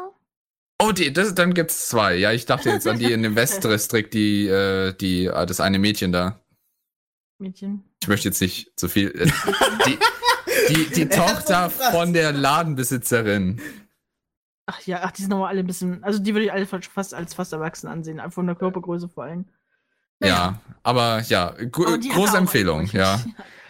[0.84, 2.16] oh, die, das, dann gibt's zwei.
[2.16, 5.78] Ja, ich dachte jetzt an die in dem Westdistrikt, die, äh, die, äh, das eine
[5.78, 6.42] Mädchen da.
[7.38, 7.84] Mädchen.
[8.02, 9.10] Ich möchte jetzt nicht zu viel.
[9.12, 9.32] Äh,
[9.86, 10.00] die,
[10.74, 13.62] die, die Tochter von der Ladenbesitzerin.
[14.74, 17.14] Ach ja, ach, die sind aber alle ein bisschen, also die würde ich alle fast
[17.14, 19.46] als fast erwachsen ansehen, einfach von der Körpergröße vor allem.
[20.24, 23.20] Ja, aber ja, gro große Empfehlung, ja.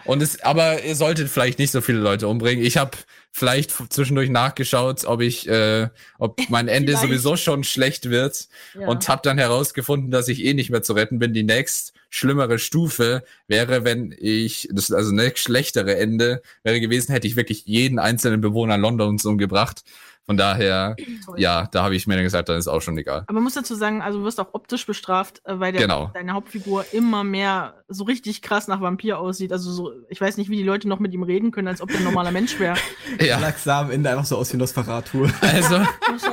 [0.05, 2.63] Und es, aber ihr solltet vielleicht nicht so viele Leute umbringen.
[2.63, 2.97] Ich habe
[3.31, 8.87] vielleicht zwischendurch nachgeschaut, ob ich, äh, ob mein Ende sowieso schon schlecht wird Ja.
[8.87, 11.33] und habe dann herausgefunden, dass ich eh nicht mehr zu retten bin.
[11.33, 17.27] Die nächst schlimmere Stufe wäre, wenn ich, das also nächst schlechtere Ende wäre gewesen, hätte
[17.27, 19.83] ich wirklich jeden einzelnen Bewohner Londons umgebracht.
[20.27, 21.39] Von daher, Toll.
[21.39, 23.23] ja, da habe ich mir dann gesagt, dann ist auch schon egal.
[23.27, 26.11] Aber man muss dazu sagen, also du wirst auch optisch bestraft, äh, weil der, Genau.
[26.13, 29.51] deine Hauptfigur immer mehr so richtig krass nach Vampir aussieht.
[29.51, 31.89] Also so, ich weiß nicht, wie die Leute noch mit ihm reden können, als ob
[31.89, 32.75] der ein normaler Mensch wäre.
[33.19, 35.27] Ja, sah am Ende einfach so aus wie Nosferatu.
[35.41, 35.81] also.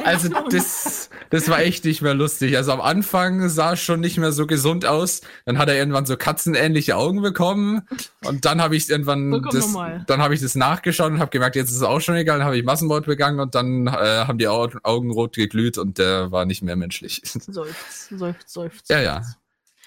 [0.05, 2.57] Also das, das war echt nicht mehr lustig.
[2.57, 5.23] Also am Anfang sah es schon nicht mehr so gesund aus.
[5.45, 7.83] Dann hat er irgendwann so katzenähnliche Augen bekommen.
[8.25, 10.05] Und dann habe ich irgendwann Vollkommen das, normal.
[10.07, 12.39] dann habe ich das nachgeschaut und habe gemerkt, jetzt ist es auch schon egal.
[12.39, 15.99] Dann habe ich Massenmord begangen und dann äh, haben die Au Augen rot geglüht und
[15.99, 17.21] der war nicht mehr menschlich.
[17.25, 18.91] Seufzt, seufzt, seufzt.
[18.91, 19.23] ja, ja.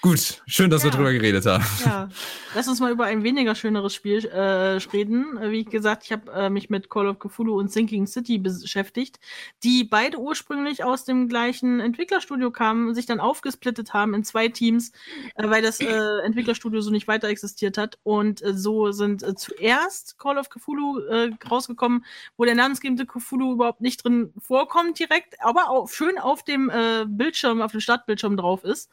[0.04, 0.96] Gut, schön, dass wir Ja.
[0.96, 1.64] drüber geredet haben.
[1.84, 2.08] Ja,
[2.56, 5.38] lass uns mal über ein weniger schöneres Spiel äh, reden.
[5.38, 9.20] Äh, Wie gesagt, ich habe äh, mich mit Call of Cthulhu und Sinking City beschäftigt,
[9.62, 14.90] die beide ursprünglich aus dem gleichen Entwicklerstudio kamen, sich dann aufgesplittet haben in zwei Teams,
[15.36, 17.96] äh, weil das äh, Entwicklerstudio so nicht weiter existiert hat.
[18.02, 22.04] Und äh, so sind äh, zuerst Call of Cthulhu äh, rausgekommen,
[22.36, 27.04] wo der namensgebende Cthulhu überhaupt nicht drin vorkommt direkt, aber auch schön auf dem äh,
[27.06, 28.90] Bildschirm, auf dem Startbildschirm drauf ist.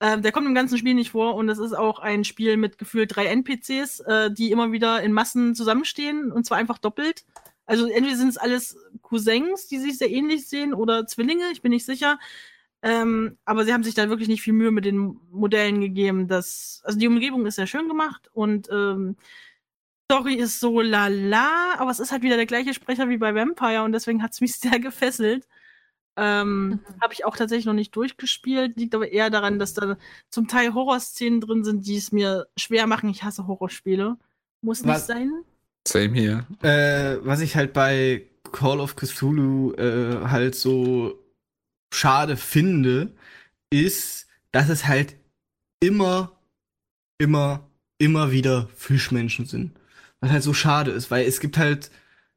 [0.00, 2.78] Ähm, der kommt im ganzen Spiel nicht vor und es ist auch ein Spiel mit
[2.78, 7.24] gefühlt drei NPCs, äh, die immer wieder in Massen zusammenstehen und zwar einfach doppelt.
[7.66, 11.70] Also entweder sind es alles Cousins, die sich sehr ähnlich sehen oder Zwillinge, ich bin
[11.70, 12.18] nicht sicher.
[12.82, 16.28] Ähm, aber sie haben sich da wirklich nicht viel Mühe mit den Modellen gegeben.
[16.28, 19.16] Das, also die Umgebung ist sehr schön gemacht und ähm,
[20.10, 23.84] Story ist so lala, aber es ist halt wieder der gleiche Sprecher wie bei Vampire
[23.84, 25.46] und deswegen hat es mich sehr gefesselt.
[26.16, 29.96] Ähm, Habe ich auch tatsächlich noch nicht durchgespielt, liegt aber eher daran, dass da
[30.30, 33.08] zum Teil Horrorszenen drin sind, die es mir schwer machen.
[33.10, 34.16] Ich hasse Horrorspiele.
[34.62, 35.30] Muss nicht Was- sein.
[35.88, 36.46] Same hier.
[36.62, 41.18] äh, was ich halt bei Call of Cthulhu äh, halt so
[41.92, 43.12] schade finde,
[43.72, 45.16] ist, dass es halt
[45.80, 46.32] immer,
[47.18, 47.66] immer,
[47.98, 49.72] immer wieder Fischmenschen sind.
[50.20, 51.90] Was halt so schade ist, weil es gibt halt,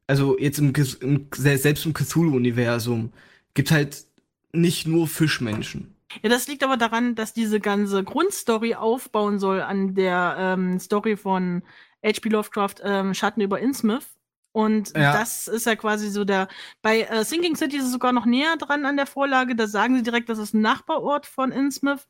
[0.08, 3.12] also jetzt im, im selbst im Cthulhu-Universum,
[3.54, 4.06] gibt halt
[4.52, 5.96] nicht nur Fischmenschen.
[6.22, 11.18] Ja, das liegt aber daran, dass diese ganze Grundstory aufbauen soll an der ähm, Story
[11.18, 11.64] von
[12.06, 12.30] H.P.
[12.30, 14.06] Lovecraft ähm, Schatten über Innsmouth.
[14.52, 15.14] Und Ja.
[15.14, 16.48] das ist ja quasi so der.
[16.84, 19.56] Bei äh, Sinking City ist es sogar noch näher dran an der Vorlage.
[19.56, 22.08] Da sagen sie direkt, das ist ein Nachbarort von Innsmouth.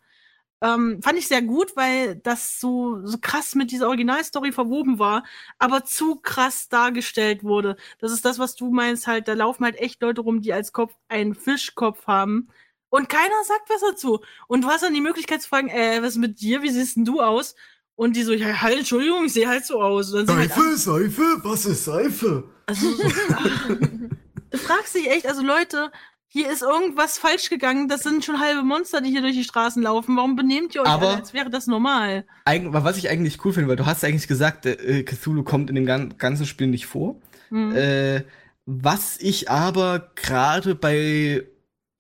[0.63, 5.26] Ähm, fand ich sehr gut, weil das so, so krass mit dieser Originalstory verwoben war,
[5.60, 7.76] aber zu krass dargestellt wurde.
[7.99, 10.71] Das ist das, was du meinst, halt, da laufen halt echt Leute rum, die als
[10.71, 12.47] Kopf einen Fischkopf haben.
[12.88, 14.21] Und keiner sagt was dazu.
[14.47, 16.62] Und du hast dann die Möglichkeit zu fragen, äh, was ist mit dir?
[16.62, 17.56] Wie siehst denn du aus?
[17.95, 20.12] Und die so, ja, halt, Entschuldigung, ich sehe halt so aus.
[20.12, 22.45] Sind halt Seife, was ist Seife?
[22.67, 22.88] also,
[24.49, 25.91] du fragst dich echt, also Leute,
[26.34, 27.88] hier ist irgendwas falsch gegangen.
[27.88, 30.17] Das sind schon halbe Monster, die hier durch die Straßen laufen.
[30.17, 32.26] Warum benehmt ihr euch Aber- alle, als wäre das normal?
[32.46, 35.86] Was ich eigentlich cool finde, weil du hast eigentlich gesagt, äh, Cthulhu kommt in dem
[35.86, 37.22] gan ganzen Spiel nicht vor.
[37.50, 37.76] Hm.
[37.76, 38.24] Äh,
[38.65, 41.43] was ich aber gerade bei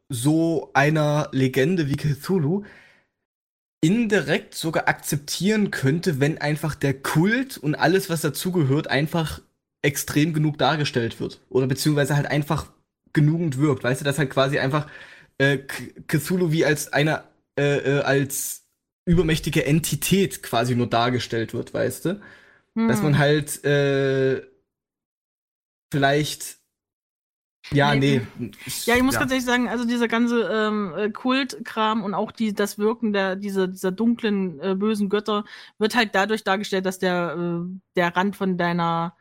[0.09, 2.63] so einer Legende wie Cthulhu
[3.81, 9.41] indirekt sogar akzeptieren könnte, wenn einfach der Kult und alles, was dazugehört, einfach
[9.83, 11.39] extrem genug dargestellt wird.
[11.49, 12.72] Oder beziehungsweise halt einfach
[13.13, 13.83] genügend wirkt.
[13.83, 14.87] Weißt du, dass halt quasi einfach
[15.37, 15.59] äh,
[16.07, 17.23] Cthulhu wie als eine,
[17.57, 18.65] äh, äh, als
[19.05, 22.21] übermächtige Entität quasi nur dargestellt wird, weißt du?
[22.75, 23.03] dass Hm.
[23.03, 24.41] man halt äh,
[25.91, 26.57] vielleicht
[27.71, 28.21] ja Nee.
[28.37, 28.51] nee,
[28.85, 32.53] Ja, ich muss ganz ehrlich sagen, also dieser ganze ähm, äh, Kultkram und auch die,
[32.53, 35.45] das Wirken der, dieser, dieser dunklen, äh, bösen Götter
[35.77, 39.15] wird halt dadurch dargestellt, dass der, äh, der Rand von deiner,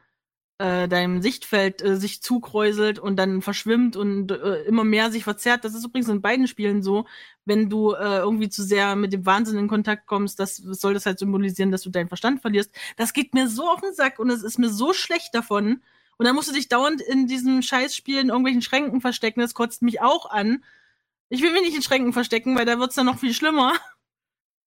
[0.62, 5.64] äh, deinem Sichtfeld äh, sich zukräuselt und dann verschwimmt und äh, immer mehr sich verzerrt.
[5.64, 7.07] Das ist übrigens in beiden Spielen so,
[7.44, 11.05] wenn du äh, irgendwie zu sehr mit dem Wahnsinn in Kontakt kommst, das soll das
[11.05, 12.70] halt symbolisieren, dass du deinen Verstand verlierst.
[12.96, 15.83] Das geht mir so auf den Sack und es ist mir so schlecht davon.
[16.16, 19.40] Und dann musst du dich dauernd in diesem Scheißspiel in irgendwelchen Schränken verstecken.
[19.40, 20.62] Das kotzt mich auch an.
[21.29, 23.72] Ich will mich nicht in Schränken verstecken, weil da wird's dann noch viel schlimmer.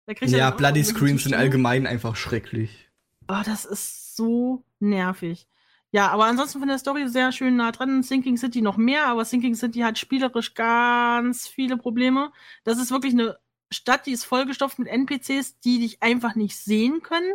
[0.07, 2.89] Da krieg ich ja Bloody Screens sind allgemein einfach schrecklich.
[3.27, 5.47] Oh, das ist so nervig.
[5.93, 8.01] Ja, aber ansonsten von der Story sehr schön nah dran.
[8.01, 12.31] Sinking City noch mehr, aber Sinking City hat spielerisch ganz viele Probleme.
[12.63, 13.37] Das ist wirklich eine
[13.71, 17.31] Stadt, die ist vollgestopft mit NPCs, die dich einfach nicht sehen können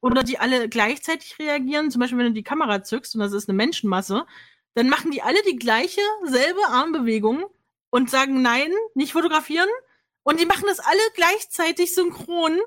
[0.00, 1.90] oder die alle gleichzeitig reagieren.
[1.90, 4.24] Zum Beispiel, wenn du die Kamera zückst und das ist eine Menschenmasse,
[4.72, 7.44] dann machen die alle die gleiche, selbe Armbewegung
[7.90, 9.68] und sagen nein, nicht fotografieren.
[10.22, 12.58] Und die machen das alle gleichzeitig synchron.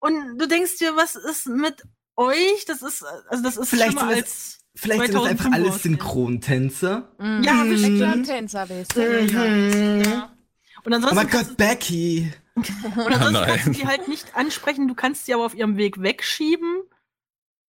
[0.00, 1.84] Und du denkst dir, was ist mit
[2.20, 2.64] euch?
[2.66, 4.56] Das ist, also das ist Vielleicht schlimmer sind das- als.
[4.76, 5.82] Vielleicht sind das einfach 2005 alles.
[5.82, 7.12] Synchrontänzer.
[7.18, 7.42] Mhm.
[7.42, 7.70] Ja, Mhm.
[7.70, 8.26] bestimmt.
[8.26, 8.96] Tänzer bist.
[8.96, 10.02] Mhm.
[10.04, 10.36] Ja.
[10.84, 12.32] Und Oh ansonsten mein kannst Gott, Becky.
[12.56, 12.66] Und
[13.12, 13.46] ansonsten Nein.
[13.48, 16.82] kannst du die halt nicht ansprechen, du kannst sie aber auf ihrem Weg wegschieben.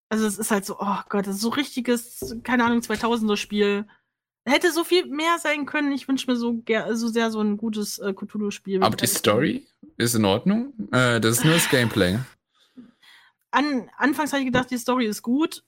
[0.09, 3.85] Also es ist halt so, oh Gott, das ist so richtiges, keine Ahnung, 2000er Spiel.
[4.45, 5.91] Hätte so viel mehr sein können.
[5.91, 6.61] Ich wünsche mir so,
[6.93, 8.83] so sehr so ein gutes äh, Cthulhu-Spiel.
[8.83, 9.65] Aber die Story
[9.97, 10.73] ist in Ordnung.
[10.91, 12.17] Äh, das ist nur das Gameplay.
[13.51, 15.63] An, anfangs habe ich gedacht, die Story ist gut.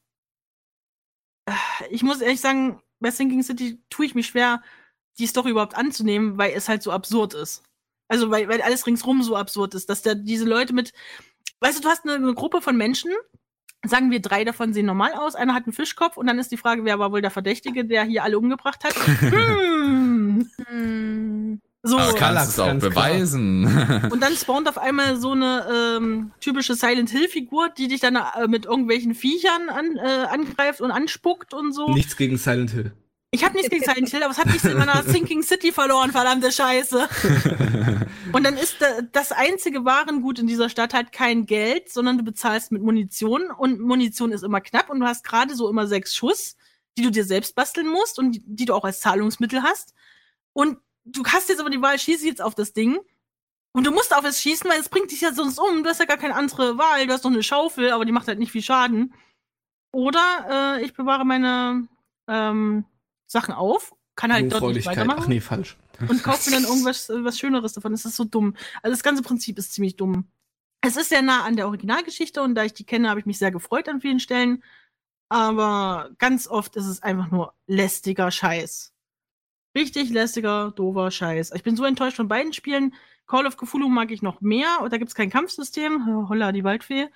[1.90, 4.64] Ich muss ehrlich sagen, bei Sinking City tue ich mich schwer,
[5.20, 7.64] die Story überhaupt anzunehmen, weil es halt so absurd ist.
[8.08, 10.94] Also, weil, weil alles ringsrum so absurd ist, dass da diese Leute mit.
[11.60, 13.12] Weißt du, du hast eine, eine Gruppe von Menschen,
[13.86, 16.58] sagen wir, drei davon sehen normal aus, einer hat einen Fischkopf und dann ist die
[16.58, 18.96] Frage, wer war wohl der Verdächtige, der hier alle umgebracht hat?
[20.68, 21.62] hm.
[21.86, 21.98] So.
[21.98, 22.92] Aber kannst es auch ganz klar.
[22.92, 23.66] beweisen.
[24.12, 28.48] Und dann spawnt auf einmal so eine ähm, typische Silent Hill-Figur, die dich dann äh,
[28.48, 31.94] mit irgendwelchen Viechern an, äh, angreift und anspuckt und so.
[31.94, 32.94] Nichts gegen Silent Hill.
[33.32, 36.12] Ich habe nichts gegen Silent Hill, aber es hat nichts in meiner Sinking City verloren,
[36.12, 37.10] verdammte Scheiße.
[38.32, 42.24] Und dann ist da, das einzige Warengut in dieser Stadt halt kein Geld, sondern du
[42.24, 46.16] bezahlst mit Munition und Munition ist immer knapp und du hast gerade so immer sechs
[46.16, 46.56] Schuss,
[46.98, 49.94] die du dir selbst basteln musst und die, die du auch als Zahlungsmittel hast.
[50.54, 53.00] Und du hast jetzt aber die Wahl, schieße ich jetzt auf das Ding.
[53.76, 55.84] Und du musst auf es schießen, weil es bringt dich ja sonst um.
[55.84, 57.08] Du hast ja gar keine andere Wahl.
[57.08, 59.14] Du hast noch eine Schaufel, aber die macht halt nicht viel Schaden.
[59.92, 61.88] Oder äh, ich bewahre meine
[62.28, 62.86] ähm,
[63.26, 65.78] Sachen auf, kann halt dort nicht weitermachen Ach nee, falsch.
[66.08, 67.92] und kaufe mir dann irgendwas äh, was Schöneres davon.
[67.92, 68.56] Das ist so dumm.
[68.82, 70.28] Also das ganze Prinzip ist ziemlich dumm.
[70.82, 73.38] Es ist sehr nah an der Originalgeschichte und da ich die kenne, habe ich mich
[73.38, 74.64] sehr gefreut an vielen Stellen.
[75.30, 78.93] Aber ganz oft ist es einfach nur lästiger Scheiß.
[79.76, 81.52] Richtig lästiger, doofer Scheiß.
[81.56, 82.94] Ich bin so enttäuscht von beiden Spielen.
[83.26, 84.82] Call of Cthulhu mag ich noch mehr.
[84.82, 86.28] Und da gibt's kein Kampfsystem.
[86.30, 87.10] Holla, die Waldfee.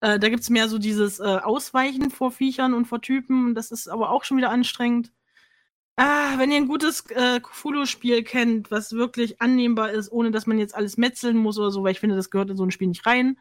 [0.00, 3.54] Äh, da gibt's mehr so dieses äh, Ausweichen vor Viechern und vor Typen.
[3.54, 5.12] Das ist aber auch schon wieder anstrengend.
[5.96, 10.58] Ah, wenn ihr ein gutes äh, Cthulhu-Spiel kennt, was wirklich annehmbar ist, ohne dass man
[10.58, 12.86] jetzt alles metzeln muss oder so, weil ich finde, das gehört in so ein Spiel
[12.86, 13.36] nicht rein,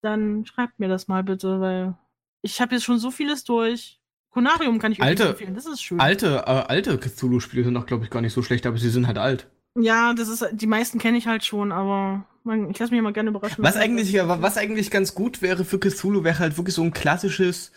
[0.00, 1.98] dann schreibt mir das mal bitte, weil
[2.40, 4.00] ich habe jetzt schon so vieles durch.
[4.36, 5.98] Konarium kann ich Alter, empfehlen, das ist schön.
[5.98, 9.06] Alte, äh, alte Cthulhu-Spiele sind auch, glaube ich, gar nicht so schlecht, aber sie sind
[9.06, 9.46] halt alt.
[9.74, 13.14] ja, das ist die meisten kenne ich halt schon, aber man, ich lasse mich mal
[13.14, 13.64] gerne überraschen.
[13.64, 16.92] Was eigentlich, ja, was eigentlich ganz gut wäre für Cthulhu, wäre halt wirklich so ein
[16.92, 17.72] klassisches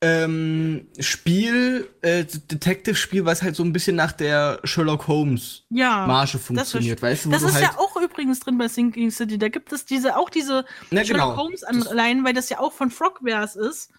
[0.00, 6.38] ähm, Spiel, äh, Detective-Spiel, was halt so ein bisschen nach der Sherlock Holmes ja, Marge
[6.38, 7.28] funktioniert, weißt du?
[7.28, 9.36] wo das du ist halt, ja auch übrigens drin bei Sinking City.
[9.36, 11.36] Da gibt es diese auch diese na, Sherlock genau.
[11.36, 13.90] Holmes anleihen, weil das ja auch von Frogwares ist.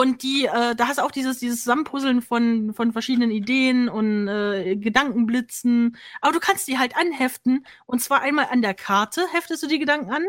[0.00, 4.28] Und die, äh, da hast du auch dieses, dieses Zusammenpuzzeln von, von verschiedenen Ideen und
[4.28, 5.94] äh, Gedankenblitzen.
[6.22, 7.66] Aber du kannst die halt anheften.
[7.84, 10.24] Und zwar einmal an der Karte heftest du die Gedanken an.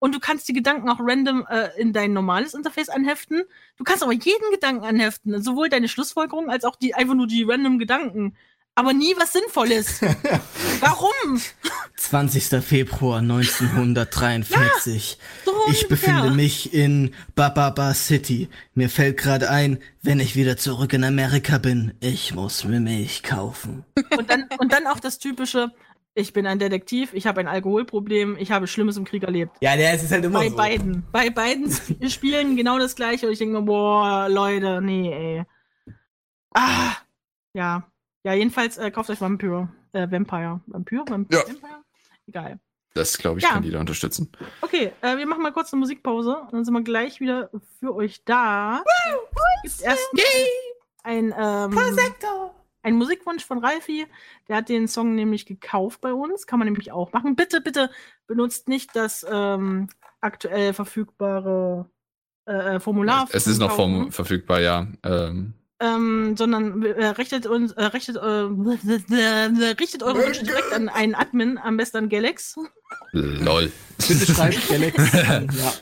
[0.00, 3.44] Und du kannst die Gedanken auch random äh, in dein normales Interface anheften.
[3.76, 5.40] Du kannst aber jeden Gedanken anheften.
[5.40, 8.36] Sowohl deine Schlussfolgerung als auch die, einfach nur die random Gedanken.
[8.74, 10.00] Aber nie was Sinnvolles.
[10.80, 11.38] Warum?
[11.96, 12.64] 20.
[12.64, 15.18] Februar 1943.
[15.44, 18.48] So Ich befinde mich in Bababa City.
[18.74, 23.22] Mir fällt gerade ein, wenn ich wieder zurück in Amerika bin, ich muss mir Milch
[23.22, 23.84] kaufen.
[24.16, 25.70] Und dann, und dann auch das typische,
[26.14, 29.54] ich bin ein Detektiv, ich habe ein Alkoholproblem, ich habe Schlimmes im Krieg erlebt.
[29.60, 30.56] Ja, der ist halt immer Bei so.
[30.56, 31.04] beiden.
[31.12, 33.26] Bei beiden Sp- Spielen genau das gleiche.
[33.26, 35.44] Und ich denke mir, boah, Leute, nee, ey.
[36.54, 36.92] Ah,
[37.54, 37.86] ja.
[38.24, 39.68] Ja, jedenfalls äh, kauft euch Vampir.
[39.92, 40.60] Äh, Vampire.
[40.66, 41.04] Vampir?
[41.08, 41.38] Vampir?
[41.38, 41.46] Ja.
[41.46, 41.82] Vampire?
[42.26, 42.60] Egal.
[42.94, 43.52] Das, glaube ich, Ja.
[43.52, 44.30] kann jeder unterstützen.
[44.60, 47.94] Okay, äh, wir machen mal kurz eine Musikpause und dann sind wir gleich wieder für
[47.94, 48.84] euch da.
[49.62, 50.06] Gibt's erst
[51.02, 51.78] ein, ähm,
[52.82, 54.06] ein Musikwunsch von Ralfi.
[54.48, 56.46] Der hat den Song nämlich gekauft bei uns.
[56.46, 57.34] Kann man nämlich auch machen.
[57.34, 57.90] Bitte, bitte
[58.26, 59.88] benutzt nicht das ähm,
[60.20, 61.88] aktuell verfügbare
[62.44, 63.26] äh, Formular.
[63.32, 64.86] Es ist zum noch vom, verfügbar, ja.
[65.02, 68.20] Ähm, ähm, sondern äh, richtet uns, äh, richtet, äh,
[69.80, 72.56] richtet eure Wünsche direkt an einen Admin, am besten an Galax.
[73.12, 73.72] lol.
[73.98, 75.12] Bitte schreibt Galax.
[75.12, 75.72] ja.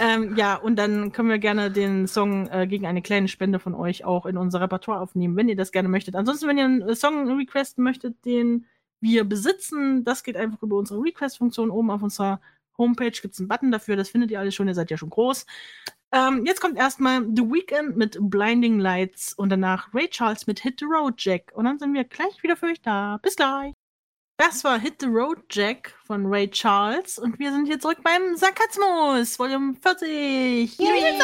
[0.00, 3.74] Ähm, ja, und dann können wir gerne den Song äh, gegen eine kleine Spende von
[3.74, 6.14] euch auch in unser Repertoire aufnehmen, wenn ihr das gerne möchtet.
[6.14, 8.66] Ansonsten, wenn ihr einen äh, Song requesten möchtet, den
[9.00, 11.70] wir besitzen, das geht einfach über unsere Request-Funktion.
[11.70, 12.40] Oben auf unserer
[12.78, 13.96] Homepage gibt es einen Button dafür.
[13.96, 15.46] Das findet ihr alles schon, ihr seid ja schon groß.
[16.12, 20.80] Ähm, jetzt kommt erstmal The Weeknd mit Blinding Lights und danach Ray Charles mit Hit
[20.80, 21.52] the Road Jack.
[21.54, 23.18] Und dann sind wir gleich wieder für euch da.
[23.22, 23.72] Bis gleich.
[24.38, 28.36] Das war Hit the Road Jack von Ray Charles und wir sind hier zurück beim
[28.36, 30.78] Sarkasmus, Volume 40.
[30.78, 31.18] Yay!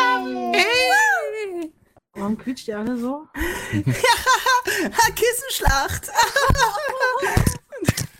[2.14, 3.28] Warum quietscht ihr alle so?
[5.14, 6.10] Kissenschlacht!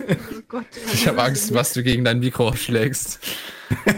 [0.08, 0.66] Oh Gott.
[0.92, 3.20] Ich habe Angst, was du gegen dein Mikro aufschlägst.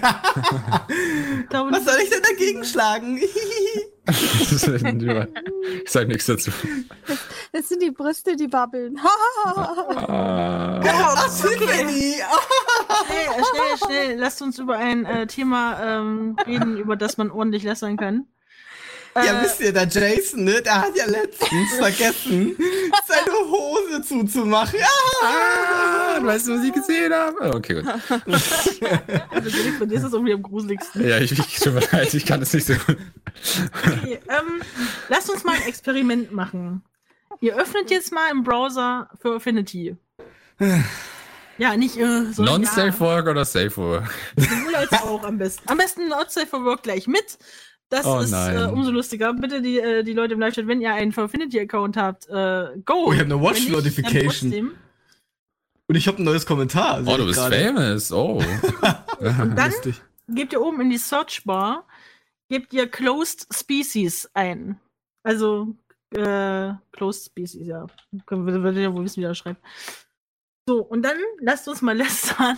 [1.51, 3.19] Was soll ich denn dagegen schlagen?
[4.07, 6.53] ich sag nichts dazu.
[7.53, 8.97] Das sind die Brüste, die babbeln.
[8.99, 10.81] Ah.
[10.87, 12.15] Ach, Tiffany!
[13.07, 14.17] Schnell, schnell, schnell.
[14.19, 18.29] Lasst uns über ein äh, Thema ähm, reden, über das man ordentlich lästern kann.
[19.17, 22.57] Ja, Äh, wisst ihr, der Jason, ne, der hat ja letztens vergessen,
[23.07, 24.81] seine Hose zuzumachen.
[25.23, 27.55] Ah, du weißt, was ich gesehen habe?
[27.55, 27.87] Okay, gut.
[29.31, 31.07] also, Felix, bei dir ist das irgendwie am gruseligsten.
[31.07, 32.97] Ja, ich, ich, tut mir leid, ich kann das nicht so gut.
[33.87, 34.63] Okay, ähm,
[35.09, 36.83] lasst uns mal ein Experiment machen.
[37.41, 39.97] Ihr öffnet jetzt mal im Browser für Affinity.
[41.59, 42.43] Ja, nicht äh, so.
[42.43, 44.13] Non-Safe Work oder Safe Work?
[44.37, 45.69] Ja, sowohl als auch am besten.
[45.69, 47.39] Am besten Not Safe for Work gleich mit.
[47.95, 49.33] Das Oh ist äh, umso lustiger.
[49.35, 53.05] Bitte die, äh, die Leute im Live-Chat, wenn ihr einen Affinity-Account habt, äh, go.
[53.07, 54.51] Oh, ich hab eine Wenn Watch nicht, dann Notification.
[54.51, 54.73] trotzdem.
[55.87, 57.03] Und ich habe ein neues Kommentar.
[57.07, 58.11] Oh, du bist famous.
[58.11, 58.39] Oh.
[59.21, 60.03] Und dann Lustig.
[60.29, 61.87] gebt ihr oben in die Search-Bar,
[62.49, 64.81] gebt ihr Closed Species ein.
[65.23, 65.69] Also,
[66.11, 67.87] äh, Closed Species, ja.
[68.29, 69.63] Würdet ihr wohl wissen, wie er schreibt.
[70.67, 72.57] So, und dann lasst uns mal lästern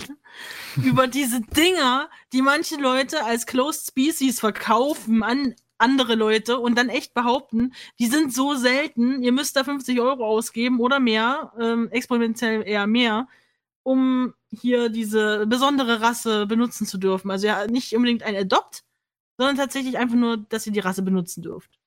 [0.85, 6.89] über diese Dinger, die manche Leute als Closed Species verkaufen an andere Leute und dann
[6.89, 11.91] echt behaupten, die sind so selten, ihr müsst da 50 Euro ausgeben oder mehr, ähm,
[11.91, 13.29] exponentiell eher mehr,
[13.83, 17.31] um hier diese besondere Rasse benutzen zu dürfen.
[17.31, 18.85] Also ja, nicht unbedingt ein Adopt,
[19.37, 21.79] sondern tatsächlich einfach nur, dass ihr die Rasse benutzen dürft.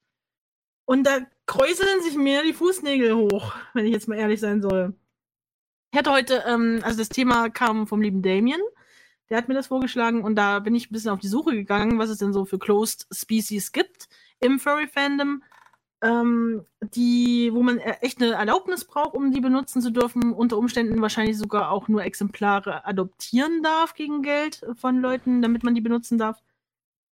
[0.85, 4.95] Und da kräuseln sich mir die Fußnägel hoch, wenn ich jetzt mal ehrlich sein soll.
[5.91, 8.61] Ich hatte heute, ähm, also das Thema kam vom lieben Damien.
[9.29, 11.99] Der hat mir das vorgeschlagen und da bin ich ein bisschen auf die Suche gegangen,
[11.99, 14.07] was es denn so für Closed Species gibt
[14.39, 15.43] im Furry-Fandom,
[16.01, 20.57] ähm, die, wo man äh, echt eine Erlaubnis braucht, um die benutzen zu dürfen, unter
[20.57, 25.81] Umständen wahrscheinlich sogar auch nur Exemplare adoptieren darf gegen Geld von Leuten, damit man die
[25.81, 26.41] benutzen darf.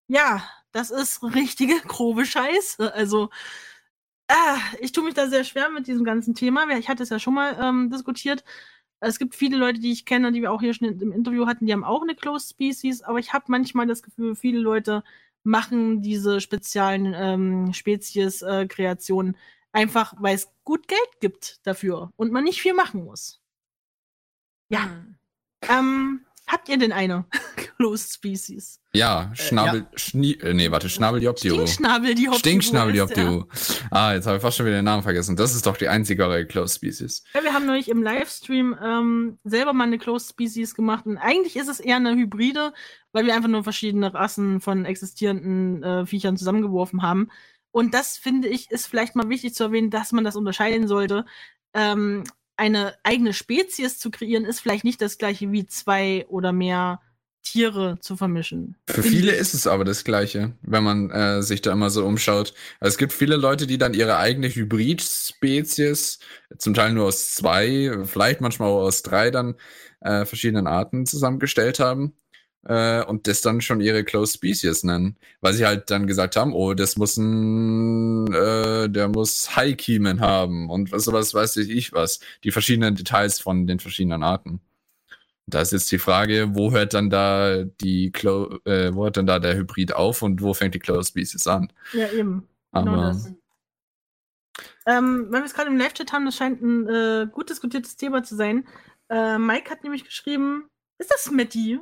[0.07, 2.93] Ja, das ist richtige grobe Scheiße.
[2.93, 3.29] Also,
[4.27, 6.67] ah, ich tue mich da sehr schwer mit diesem ganzen Thema.
[6.77, 8.43] Ich hatte es ja schon mal ähm, diskutiert.
[8.99, 11.67] Es gibt viele Leute, die ich kenne, die wir auch hier schon im Interview hatten,
[11.67, 15.03] die haben auch eine Closed Species, aber ich habe manchmal das Gefühl, viele Leute
[15.43, 19.37] machen diese speziellen ähm, Spezies-Kreationen
[19.71, 23.39] einfach, weil es gut Geld gibt dafür und man nicht viel machen muss.
[24.69, 25.05] Ja.
[25.69, 27.25] Ähm, habt ihr denn eine
[27.77, 28.79] Closed Species?
[28.93, 31.53] Ja, Schnabel, Schnie, äh, nee, warte, Schnabeldioptio.
[31.53, 33.47] Stinkschnabel, die Stinkschnabeldioptio.
[33.91, 35.35] Ah, jetzt habe ich fast schon wieder den Namen vergessen.
[35.35, 37.23] Das ist doch die einzige Close Species.
[37.35, 41.55] Ja, wir haben neulich im Livestream ähm, selber mal eine Closed Species gemacht und eigentlich
[41.55, 42.73] ist es eher eine Hybride,
[43.11, 47.29] weil wir einfach nur verschiedene Rassen von existierenden äh, Viechern zusammengeworfen haben.
[47.71, 51.25] Und das finde ich ist vielleicht mal wichtig zu erwähnen, dass man das unterscheiden sollte.
[51.75, 52.23] Ähm,
[52.55, 57.01] eine eigene Spezies zu kreieren ist vielleicht nicht das gleiche wie zwei oder mehr
[57.51, 58.75] Tiere zu vermischen.
[58.87, 62.53] Für viele ist es aber das Gleiche, wenn man äh, sich da immer so umschaut.
[62.79, 66.19] Also es gibt viele Leute, die dann ihre eigene Hybrid-Spezies,
[66.57, 69.55] zum Teil nur aus zwei, vielleicht manchmal auch aus drei dann
[70.01, 72.13] äh, verschiedenen Arten zusammengestellt haben
[72.65, 76.53] äh, und das dann schon ihre Close Species nennen, weil sie halt dann gesagt haben,
[76.53, 82.19] oh, das muss ein, äh, der muss High-Kiemen haben und was sowas weiß ich was,
[82.43, 84.59] die verschiedenen Details von den verschiedenen Arten.
[85.49, 89.25] Da ist jetzt die Frage, wo hört dann da die Clo äh, wo hört dann
[89.27, 91.71] da der Hybrid auf und wo fängt die Close Species an?
[91.93, 92.47] Ja, eben.
[92.73, 93.31] Genau Aber das.
[94.85, 98.23] Ähm, wenn wir es gerade im Live-Chat haben, das scheint ein äh, gut diskutiertes Thema
[98.23, 98.65] zu sein.
[99.09, 101.79] Äh, Mike hat nämlich geschrieben, ist das Smitty?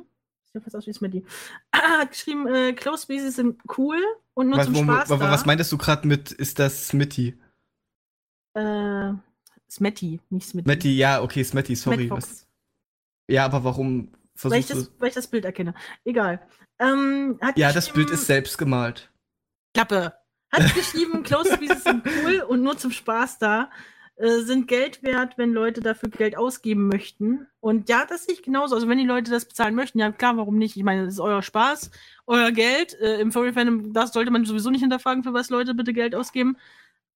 [0.52, 1.24] Sieht fast aus wie Smitty.
[1.74, 3.98] hat geschrieben, äh, Close Species sind cool
[4.34, 5.30] und nur Was, zum wo- Spaß wo- da.
[5.30, 7.36] was meintest du gerade mit, ist das Smitty?
[8.54, 9.12] Äh,
[9.70, 10.64] Smetty, nicht Smitty.
[10.68, 12.06] Smitty, ja, okay, Smitty, sorry.
[12.06, 12.45] Smetfox.
[13.28, 14.12] Ja, aber warum
[14.42, 15.00] Weil ich, das, du...
[15.00, 15.74] weil ich das Bild erkenne.
[16.04, 16.40] Egal.
[16.78, 19.10] Ähm, hat Ja, das Bild ist selbst gemalt.
[19.74, 20.14] Klappe.
[20.52, 23.70] Hat geschrieben, Close Species sind cool und nur zum Spaß da.
[24.18, 27.46] Äh, sind Geld wert, wenn Leute dafür Geld ausgeben möchten.
[27.60, 28.74] Und ja, das sehe ich genauso.
[28.74, 30.76] Also wenn die Leute das bezahlen möchten, ja klar, warum nicht?
[30.76, 31.90] Ich meine, das ist euer Spaß,
[32.26, 32.98] euer Geld.
[32.98, 36.56] Äh, Im Furry-Fandom, das sollte man sowieso nicht hinterfragen, für was Leute bitte Geld ausgeben.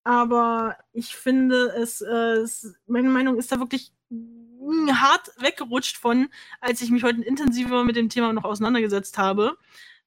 [0.05, 3.93] Aber ich finde, es, äh, es meine Meinung ist da wirklich
[4.93, 6.29] hart weggerutscht von,
[6.61, 9.57] als ich mich heute intensiver mit dem Thema noch auseinandergesetzt habe.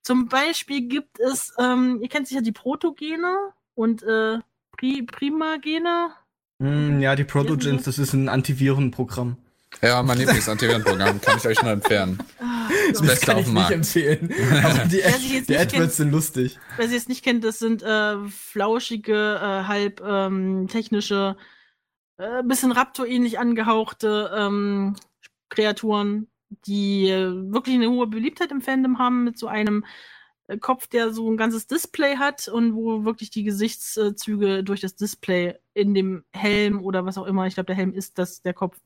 [0.02, 3.36] Zum Beispiel gibt es, ähm, ihr kennt sicher die Protogene
[3.76, 4.40] und äh,
[4.78, 6.10] Pri Primagene.
[6.60, 9.38] Hm, ja, die Protogens, das ist ein Antivirenprogramm.
[9.82, 12.20] Ja, mein Lieblings-Antivirenprogramm kann ich euch nur empfehlen.
[12.40, 13.02] Ah, Das.
[13.02, 13.74] Beste kann auf ich dem nicht Markt.
[13.74, 14.34] empfehlen.
[14.64, 16.60] Aber die, jetzt die nicht AdWords kennt- sind lustig.
[16.78, 21.38] Wer sie jetzt nicht kennt, das sind äh, flauschige, äh, halb ähm, technische,
[22.24, 24.96] äh, bisschen Raptor-ähnlich angehauchte ähm,
[25.50, 26.28] Kreaturen,
[26.66, 29.86] die äh, wirklich eine hohe Beliebtheit im Fandom haben, mit so einem
[30.48, 34.96] äh, Kopf, der so ein ganzes Display hat und wo wirklich die Gesichtszüge durch das
[34.96, 38.54] Display in dem Helm oder was auch immer, ich glaube, der Helm ist das, der
[38.54, 38.80] Kopf,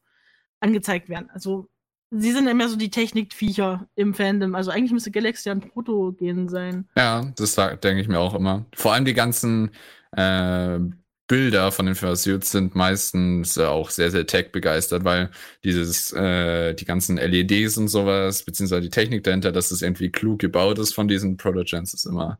[0.59, 1.29] angezeigt werden.
[1.31, 1.69] Also
[2.09, 4.55] sie sind immer so die Technikviecher im Fandom.
[4.55, 6.89] Also eigentlich müsste Galaxy ein Protogen sein.
[6.97, 8.65] Ja, das denke ich mir auch immer.
[8.73, 9.69] Vor allem die ganzen
[10.13, 10.79] äh,
[11.28, 15.30] Bilder von den Fursuits sind meistens äh, auch sehr, sehr tech-begeistert, weil
[15.63, 20.39] dieses, äh, die ganzen LEDs und sowas, beziehungsweise die Technik dahinter, dass es irgendwie klug
[20.39, 22.39] gebaut ist von diesen Protogens, ist immer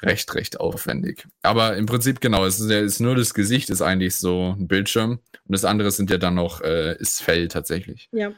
[0.00, 1.26] recht, recht aufwendig.
[1.42, 5.12] Aber im Prinzip genau, es ist, ist nur das Gesicht ist eigentlich so ein Bildschirm
[5.12, 8.08] und das andere sind ja dann noch, äh, ist Fell tatsächlich.
[8.12, 8.32] Ja.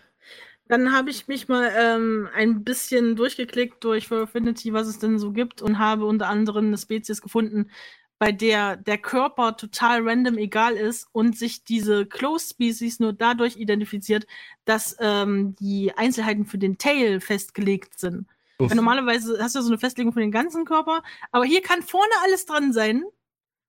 [0.66, 5.30] Dann habe ich mich mal ähm, ein bisschen durchgeklickt durch Affinity, was es denn so
[5.30, 7.70] gibt und habe unter anderem eine Spezies gefunden,
[8.18, 13.56] bei der der Körper total random egal ist und sich diese Closed Species nur dadurch
[13.56, 14.26] identifiziert,
[14.64, 18.26] dass ähm, die Einzelheiten für den Tail festgelegt sind.
[18.58, 21.02] Normalerweise hast du so eine Festlegung für den ganzen Körper,
[21.32, 23.02] aber hier kann vorne alles dran sein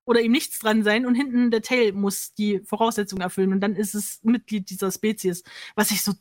[0.04, 3.74] oder ihm nichts dran sein und hinten der Tail muss die Voraussetzungen erfüllen und dann
[3.74, 5.42] ist es Mitglied dieser Spezies,
[5.74, 6.12] was ich so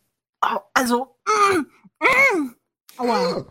[0.41, 1.15] au, also
[1.53, 1.59] mm,
[2.03, 2.55] mm,
[2.97, 3.45] aua,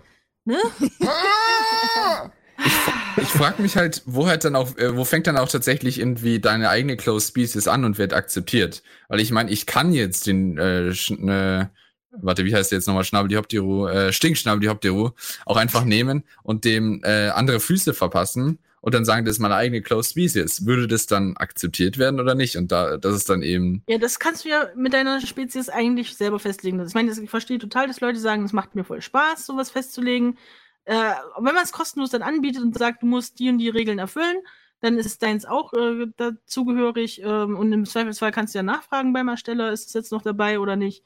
[0.45, 0.59] ne?
[2.57, 2.94] Ich
[3.29, 6.69] frage mich halt, wo halt dann auch, äh, wo fängt dann auch tatsächlich irgendwie deine
[6.69, 8.83] eigene Closed Species an und wird akzeptiert?
[9.09, 11.67] Weil ich meine, ich kann jetzt den, äh, äh,
[12.11, 15.11] warte, wie heißt der jetzt nochmal, Schnabeldiopteru, äh, Stinkschnabeldiopteru,
[15.47, 19.55] auch einfach nehmen und dem äh, andere Füße verpassen und dann sagen, das ist meine
[19.55, 20.67] eigene Closed Species.
[20.67, 22.57] Würde das dann akzeptiert werden oder nicht?
[22.57, 26.15] Und da, das ist dann eben, Ja, das kannst du ja mit deiner Spezies eigentlich
[26.15, 26.85] selber festlegen.
[26.87, 30.37] Ich meine, ich verstehe total, dass Leute sagen, es macht mir voll Spaß, sowas festzulegen.
[30.85, 33.99] Äh, wenn man es kostenlos dann anbietet und sagt, du musst die und die Regeln
[33.99, 34.37] erfüllen,
[34.81, 37.23] dann ist deins auch äh, dazugehörig.
[37.23, 40.61] Ähm, und im Zweifelsfall kannst du ja nachfragen beim Ersteller, ist es jetzt noch dabei
[40.61, 41.05] oder nicht.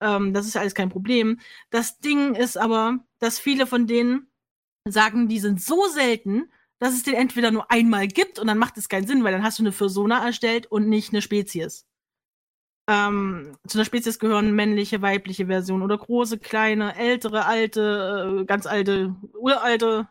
[0.00, 1.40] Ähm, das ist alles kein Problem.
[1.70, 4.28] Das Ding ist aber, dass viele von denen
[4.86, 8.76] sagen, die sind so selten, dass es den entweder nur einmal gibt und dann macht
[8.76, 11.86] es keinen Sinn, weil dann hast du eine Persona erstellt und nicht eine Spezies.
[12.88, 18.66] Ähm, zu einer Spezies gehören männliche, weibliche Versionen oder große, kleine, ältere, alte, äh, ganz
[18.66, 20.06] alte, uralte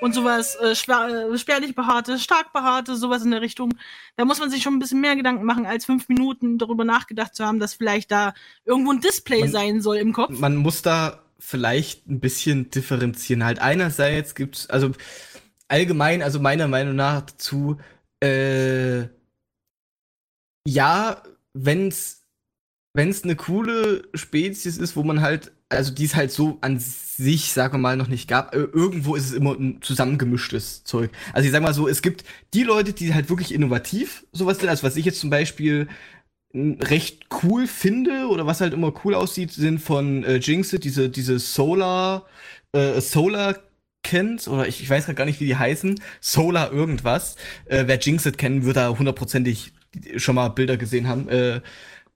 [0.00, 3.74] und sowas, äh, schwer, äh, spärlich behaarte, stark behaarte, sowas in der Richtung.
[4.16, 7.34] Da muss man sich schon ein bisschen mehr Gedanken machen, als fünf Minuten darüber nachgedacht
[7.34, 8.32] zu haben, dass vielleicht da
[8.64, 10.38] irgendwo ein Display Man- sein soll im Kopf.
[10.38, 13.44] Man muss da vielleicht ein bisschen differenzieren.
[13.44, 14.92] Halt einerseits gibt's, also
[15.68, 17.76] allgemein, also meiner Meinung nach dazu,
[18.20, 19.02] äh,
[20.66, 21.22] ja,
[21.54, 22.24] wenn's,
[22.94, 27.52] wenn's eine coole Spezies ist, wo man halt, also die es halt so an sich,
[27.52, 31.10] sagen wir mal, noch nicht gab, äh, irgendwo ist es immer ein zusammengemischtes Zeug.
[31.32, 32.24] Also ich sag mal so, es gibt
[32.54, 35.88] die Leute, die halt wirklich innovativ sowas sind, also was ich jetzt zum Beispiel
[36.54, 41.38] recht cool finde oder was halt immer cool aussieht, sind von äh, Jinxit diese, diese
[41.38, 42.26] Solar,
[42.72, 43.58] äh, Solar
[44.02, 47.36] kennt, oder ich, ich weiß grad gar nicht, wie die heißen, Solar irgendwas.
[47.66, 49.72] Äh, wer Jinxit kennt, wird da hundertprozentig
[50.16, 51.28] schon mal Bilder gesehen haben.
[51.28, 51.60] Äh,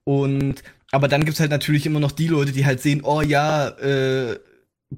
[0.04, 3.68] und aber dann gibt's halt natürlich immer noch die Leute, die halt sehen, oh ja,
[3.68, 4.38] äh,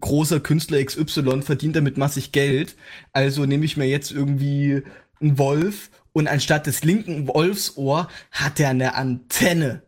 [0.00, 2.76] großer Künstler XY verdient damit massig Geld,
[3.12, 4.82] also nehme ich mir jetzt irgendwie
[5.20, 9.82] einen Wolf und anstatt des linken Wolfsohr hat er eine Antenne.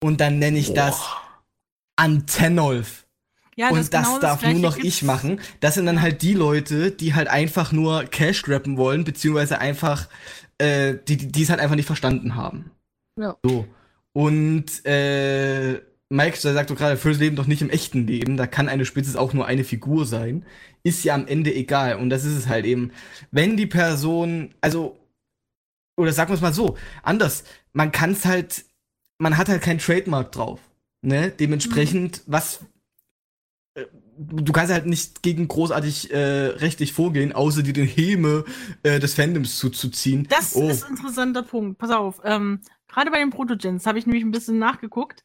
[0.00, 1.00] Und dann nenne ich das
[1.96, 3.06] Antennolf.
[3.56, 5.40] Ja, und das, genau darf nur Gleiche noch ich machen.
[5.58, 10.08] Das sind dann halt die Leute, die halt einfach nur Cash grappen wollen, beziehungsweise einfach,
[10.58, 12.70] äh, die, die es halt einfach nicht verstanden haben.
[13.16, 13.36] Ja.
[13.42, 13.66] So.
[14.12, 15.80] Und äh,
[16.10, 18.36] Mike der sagt doch gerade, fürs Leben doch nicht im echten Leben.
[18.36, 20.44] Da kann eine Spezies auch nur eine Figur sein.
[20.82, 21.96] Ist ja am Ende egal.
[21.96, 22.92] Und das ist es halt eben.
[23.30, 24.98] Wenn die Person, also,
[25.96, 28.64] oder sagen wir es mal so, anders, man kann es halt,
[29.18, 30.60] man hat halt kein Trademark drauf.
[31.02, 31.30] Ne?
[31.30, 32.60] Dementsprechend, was
[33.74, 33.84] äh,
[34.18, 38.44] du kannst halt nicht gegen großartig äh, rechtlich vorgehen, außer dir den Häme
[38.82, 40.26] äh, des Fandoms zuzuziehen.
[40.28, 40.68] Das Oh.
[40.68, 41.78] ist ein interessanter Punkt.
[41.78, 42.20] Pass auf.
[42.24, 45.22] Ähm, Gerade bei den Protogens habe ich nämlich ein bisschen nachgeguckt.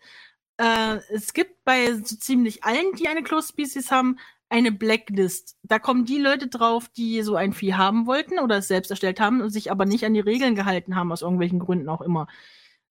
[0.58, 4.18] Äh, es gibt bei so ziemlich allen, die eine Closed Species haben,
[4.50, 5.56] eine Blacklist.
[5.64, 9.20] Da kommen die Leute drauf, die so ein Vieh haben wollten oder es selbst erstellt
[9.20, 12.28] haben und sich aber nicht an die Regeln gehalten haben, aus irgendwelchen Gründen auch immer.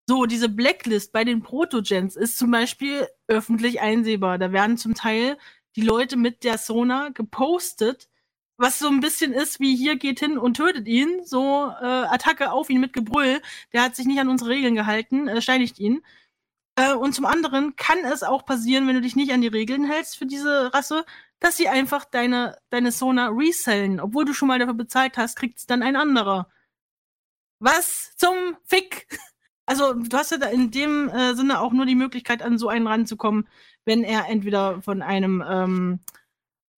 [0.09, 4.39] So, diese Blacklist bei den Protogens ist zum Beispiel öffentlich einsehbar.
[4.39, 5.37] Da werden zum Teil
[5.77, 8.09] die Leute mit der Sona gepostet,
[8.57, 12.53] was so ein bisschen ist wie hier geht hin und tötet ihn, so äh, Attacke
[12.53, 13.41] auf ihn mit Gebrüll.
[13.73, 16.03] Der hat sich nicht an unsere Regeln gehalten, äh, steinigt ihn.
[16.77, 19.85] Äh, und zum anderen kann es auch passieren, wenn du dich nicht an die Regeln
[19.85, 21.05] hältst für diese Rasse,
[21.41, 24.01] dass sie einfach deine, deine Sona resellen.
[24.01, 26.49] Obwohl du schon mal dafür bezahlt hast, kriegt es dann ein anderer.
[27.59, 29.07] Was zum Fick?
[29.65, 32.69] Also, du hast ja da in dem äh, Sinne auch nur die Möglichkeit, an so
[32.69, 33.49] einen ranzukommen,
[33.85, 36.01] wenn er entweder von einem, ähm,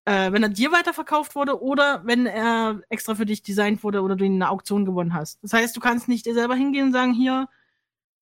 [0.05, 4.15] äh, wenn er dir weiterverkauft wurde oder wenn er extra für dich designt wurde oder
[4.15, 5.43] du ihn in einer Auktion gewonnen hast.
[5.43, 7.47] Das heißt, du kannst nicht dir selber hingehen und sagen, hier,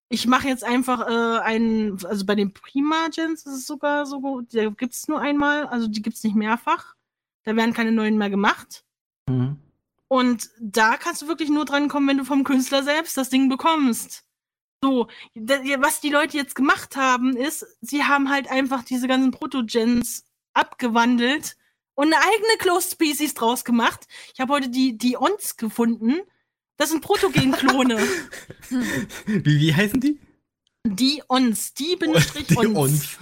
[0.09, 4.53] ich mache jetzt einfach äh, einen, also bei den Prima-Gens ist es sogar so, gut,
[4.53, 6.95] da gibt es nur einmal, also die gibt es nicht mehrfach.
[7.43, 8.85] Da werden keine neuen mehr gemacht.
[9.27, 9.57] Mhm.
[10.07, 13.49] Und da kannst du wirklich nur dran kommen, wenn du vom Künstler selbst das Ding
[13.49, 14.23] bekommst.
[14.83, 20.25] So, was die Leute jetzt gemacht haben, ist, sie haben halt einfach diese ganzen Protogens
[20.53, 21.55] abgewandelt
[21.95, 24.07] und eine eigene Closed Species draus gemacht.
[24.33, 26.19] Ich habe heute die, die Ons gefunden.
[26.75, 27.97] Das sind Protogen-Klone.
[29.25, 30.19] Wie, wie heißen die?
[30.85, 33.17] die Ons, die Bindestrich Die Ons.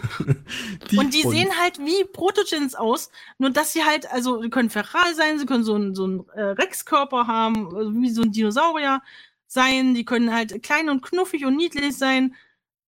[0.90, 1.36] Die und die Ons.
[1.36, 5.46] sehen halt wie Protogens aus, nur dass sie halt, also, die können feral sein, sie
[5.46, 9.04] können so einen so einen, äh, Rexkörper haben, also wie so ein Dinosaurier
[9.52, 12.36] sein, die können halt klein und knuffig und niedlich sein.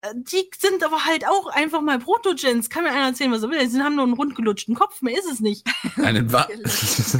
[0.02, 2.70] Äh, Die sind aber halt auch einfach mal Protogens.
[2.70, 3.68] Kann mir einer erzählen, was er will.
[3.68, 5.68] Sie haben nur einen rundgelutschten Kopf, mehr ist es nicht.
[5.98, 6.48] Einen Wa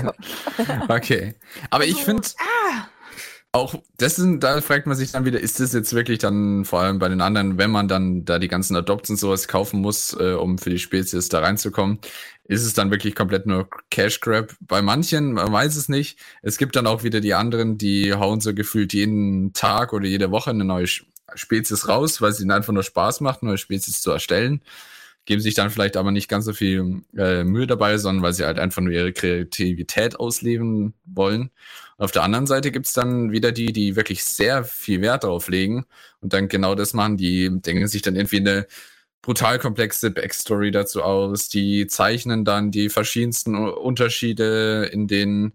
[0.90, 1.36] Okay.
[1.70, 2.88] Aber ich Also, finde Ah,
[3.54, 6.82] auch, das sind, da fragt man sich dann wieder, ist das jetzt wirklich dann vor
[6.82, 10.14] allem bei den anderen, wenn man dann da die ganzen Adopts und sowas kaufen muss,
[10.20, 12.00] äh, um für die Spezies da reinzukommen,
[12.46, 14.56] ist es dann wirklich komplett nur Cash Grab?
[14.60, 16.18] Bei manchen, man weiß es nicht.
[16.42, 20.32] Es gibt dann auch wieder die anderen, die hauen so gefühlt jeden Tag oder jede
[20.32, 20.88] Woche eine neue
[21.36, 24.62] Spezies raus, weil es ihnen einfach nur Spaß macht, neue Spezies zu erstellen.
[25.26, 28.46] Geben sich dann vielleicht aber nicht ganz so viel äh, Mühe dabei, sondern weil sie
[28.46, 31.52] halt einfach nur ihre Kreativität ausleben wollen.
[31.98, 35.50] Und auf der anderen Seite gibt's dann wieder die, die wirklich sehr viel Wert darauf
[35.50, 35.86] legen
[36.22, 37.18] und dann genau das machen.
[37.18, 38.68] Die denken sich dann irgendwie eine
[39.22, 41.50] brutal komplexe Backstory dazu aus.
[41.50, 45.54] Die zeichnen dann die verschiedensten Unterschiede in den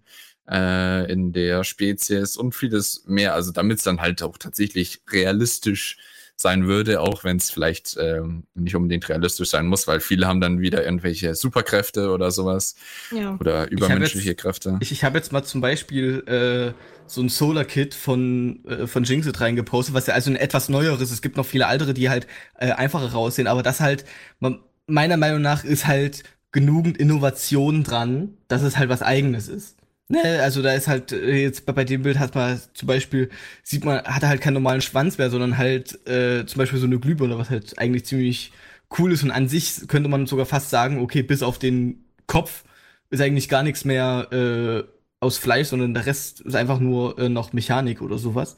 [0.50, 3.34] äh, in der Spezies und vieles mehr.
[3.34, 5.98] Also damit es dann halt auch tatsächlich realistisch
[6.40, 10.40] sein würde, auch wenn es vielleicht ähm, nicht unbedingt realistisch sein muss, weil viele haben
[10.40, 12.76] dann wieder irgendwelche Superkräfte oder sowas
[13.10, 13.36] ja.
[13.40, 14.78] oder übermenschliche Kräfte.
[14.80, 16.72] Ich, ich habe jetzt mal zum Beispiel äh,
[17.06, 21.10] so ein Solar Kit von, äh, von Jinxit reingepostet, was ja also ein etwas neueres.
[21.10, 22.28] Es gibt noch viele ältere, die halt
[22.58, 24.04] äh, einfacher raussehen, aber das halt,
[24.38, 26.22] man, meiner Meinung nach ist halt
[26.52, 29.77] genügend Innovation dran, dass es halt was eigenes ist.
[30.10, 33.28] Ne, also da ist halt äh, jetzt bei, bei dem Bild hat man zum Beispiel
[33.62, 36.86] sieht man hat er halt keinen normalen Schwanz mehr, sondern halt äh, zum Beispiel so
[36.86, 38.52] eine Glühbirne, was halt eigentlich ziemlich
[38.98, 42.64] cool ist und an sich könnte man sogar fast sagen, okay, bis auf den Kopf
[43.10, 44.84] ist eigentlich gar nichts mehr äh,
[45.20, 48.56] aus Fleisch, sondern der Rest ist einfach nur äh, noch Mechanik oder sowas.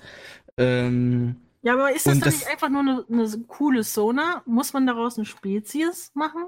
[0.58, 4.42] Ähm, Ja, aber ist das dann das- nicht einfach nur eine, eine coole Sona?
[4.46, 6.44] Muss man daraus eine Spezies machen?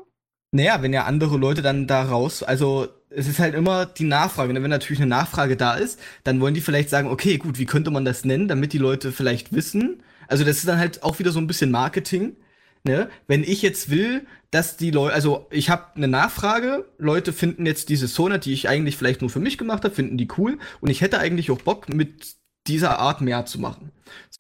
[0.51, 4.53] Naja, wenn ja andere Leute dann da raus, also es ist halt immer die Nachfrage.
[4.53, 4.63] ne?
[4.63, 7.91] Wenn natürlich eine Nachfrage da ist, dann wollen die vielleicht sagen, okay, gut, wie könnte
[7.91, 10.03] man das nennen, damit die Leute vielleicht wissen.
[10.29, 12.37] Also das ist dann halt auch wieder so ein bisschen Marketing.
[12.85, 13.09] Ne?
[13.27, 17.89] Wenn ich jetzt will, dass die Leute, also ich habe eine Nachfrage, Leute finden jetzt
[17.89, 20.91] diese Sona, die ich eigentlich vielleicht nur für mich gemacht habe, finden die cool und
[20.91, 22.35] ich hätte eigentlich auch Bock mit
[22.67, 23.91] dieser Art mehr zu machen.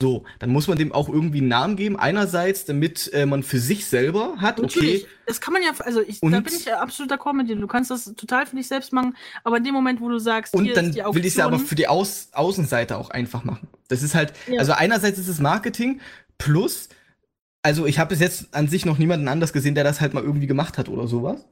[0.00, 1.98] So, dann muss man dem auch irgendwie einen Namen geben.
[1.98, 6.00] Einerseits, damit äh, man für sich selber hat, okay, Natürlich, das kann man ja, also
[6.02, 7.56] ich, da Und- bin ich ja absolut d'accord mit dir.
[7.56, 10.54] Du kannst das total für dich selbst machen, aber in dem Moment, wo du sagst,
[10.54, 13.68] Und dann will ich es ja aber für die Aus Außenseite auch einfach machen.
[13.88, 14.58] Das ist halt, Ja.
[14.60, 16.00] also einerseits ist es Marketing
[16.38, 16.88] plus,
[17.62, 20.22] also ich habe bis jetzt an sich noch niemanden anders gesehen, der das halt mal
[20.22, 21.46] irgendwie gemacht hat oder sowas.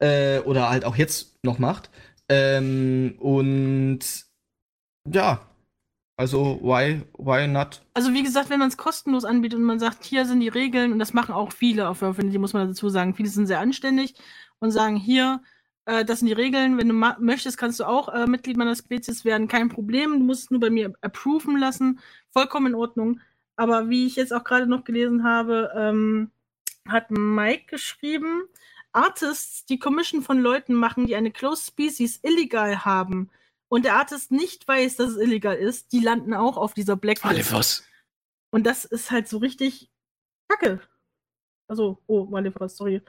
[0.00, 1.88] Äh, oder halt auch jetzt noch macht.
[2.28, 4.00] Ähm, und
[5.10, 5.40] ja,
[6.16, 7.82] also why, why not?
[7.94, 10.92] Also wie gesagt, wenn man es kostenlos anbietet und man sagt, hier sind die Regeln,
[10.92, 13.14] und das machen auch viele auf Affinity, muss man dazu sagen.
[13.14, 14.14] Viele sind sehr anständig
[14.60, 15.42] und sagen, hier,
[15.86, 19.24] äh, das sind die Regeln, wenn du möchtest, kannst du auch äh, Mitglied meiner Spezies
[19.24, 20.12] werden, kein Problem.
[20.12, 21.98] Du musst es nur bei mir approven lassen,
[22.30, 23.20] vollkommen in Ordnung.
[23.56, 26.30] Aber wie ich jetzt auch gerade noch gelesen habe, ähm,
[26.88, 28.42] hat Mike geschrieben,
[28.92, 33.30] Artists, die Commission von Leuten machen, die eine Closed Species illegal haben
[33.68, 37.52] und der Artist nicht weiß, dass es illegal ist, die landen auch auf dieser Blacklist.
[37.52, 37.84] was?
[38.50, 39.90] Und das ist halt so richtig
[40.48, 40.80] kacke.
[41.68, 43.02] Also, oh, Malefos, sorry.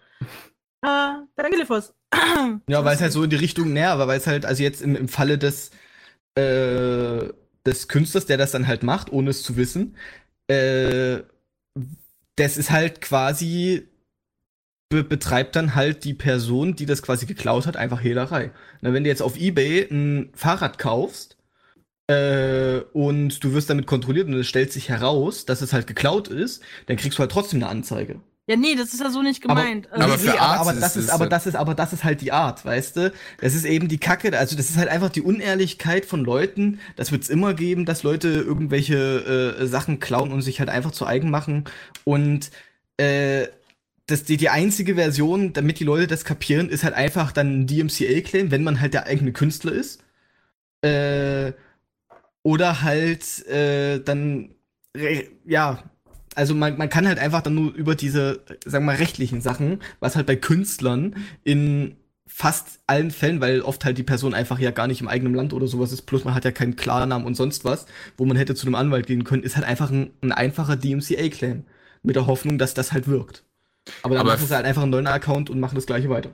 [0.81, 1.93] Äh, Dangelifos.
[2.69, 4.81] Ja, weil es halt so in die Richtung näher, aber weil es halt, also jetzt
[4.81, 5.71] im, im Falle des,
[6.35, 7.29] äh,
[7.65, 9.97] des Künstlers, der das dann halt macht, ohne es zu wissen,
[10.47, 11.21] äh,
[12.35, 13.87] das ist halt quasi,
[14.89, 18.51] be betreibt dann halt die Person, die das quasi geklaut hat, einfach Hehlerei.
[18.81, 21.37] Na, wenn du jetzt auf Ebay ein Fahrrad kaufst
[22.07, 26.27] äh, und du wirst damit kontrolliert und es stellt sich heraus, dass es halt geklaut
[26.27, 28.19] ist, dann kriegst du halt trotzdem eine Anzeige.
[28.47, 29.91] Ja, nee, das ist ja so nicht gemeint.
[29.91, 31.93] aber für Nee, aber, aber Arzt das ist es aber halt- das ist, aber das
[31.93, 33.11] ist halt die Art, weißt du?
[33.41, 36.79] Das ist eben die Kacke, also das ist halt einfach die Unehrlichkeit von Leuten.
[36.95, 41.07] Das wird's immer geben, dass Leute irgendwelche äh, Sachen klauen und sich halt einfach zu
[41.07, 41.63] eigen machen.
[42.03, 42.51] Und
[42.97, 43.47] äh,
[44.07, 47.67] das, die, die einzige Version, damit die Leute das kapieren, ist halt einfach dann ein
[47.67, 50.03] DMCA-Claim, wenn man halt der eigene Künstler ist.
[50.81, 51.53] Äh,
[52.43, 54.51] oder halt äh, dann,
[55.45, 55.83] ja,
[56.35, 59.79] also man, man kann halt einfach dann nur über diese, sagen wir mal, rechtlichen Sachen,
[59.99, 61.95] was halt bei Künstlern in
[62.27, 65.53] fast allen Fällen, weil oft halt die Person einfach ja gar nicht im eigenen Land
[65.53, 67.85] oder sowas ist, plus man hat ja keinen Klarnamen und sonst was,
[68.17, 71.63] wo man hätte zu einem Anwalt gehen können, ist halt einfach ein, ein einfacher DMCA-Claim.
[72.03, 73.43] Mit der Hoffnung, dass das halt wirkt.
[74.01, 76.33] Aber dann Aber machen sie halt einfach einen neuen Account und machen das gleiche weiter.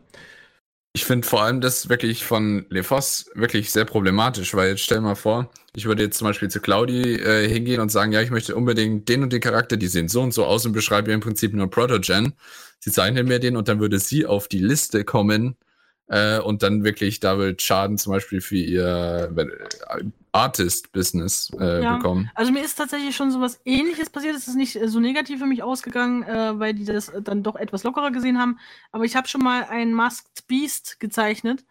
[0.93, 5.15] Ich finde vor allem das wirklich von LeFoss wirklich sehr problematisch, weil jetzt stell mal
[5.15, 8.55] vor, ich würde jetzt zum Beispiel zu Claudi äh, hingehen und sagen, ja, ich möchte
[8.55, 11.21] unbedingt den und den Charakter, die sehen so und so aus und beschreibe ihr im
[11.21, 12.33] Prinzip nur Protogen.
[12.79, 15.55] Sie zeichnen mir den und dann würde sie auf die Liste kommen
[16.11, 20.03] äh, und dann wirklich da wird Schaden zum Beispiel für ihr äh,
[20.33, 21.95] Artist-Business äh, Ja.
[21.95, 22.29] bekommen.
[22.35, 24.35] Also mir ist tatsächlich schon sowas ähnliches passiert.
[24.35, 27.43] Es ist nicht äh, so negativ für mich ausgegangen, äh, weil die das äh, dann
[27.43, 28.59] doch etwas lockerer gesehen haben.
[28.91, 31.63] Aber ich habe schon mal ein Masked Beast gezeichnet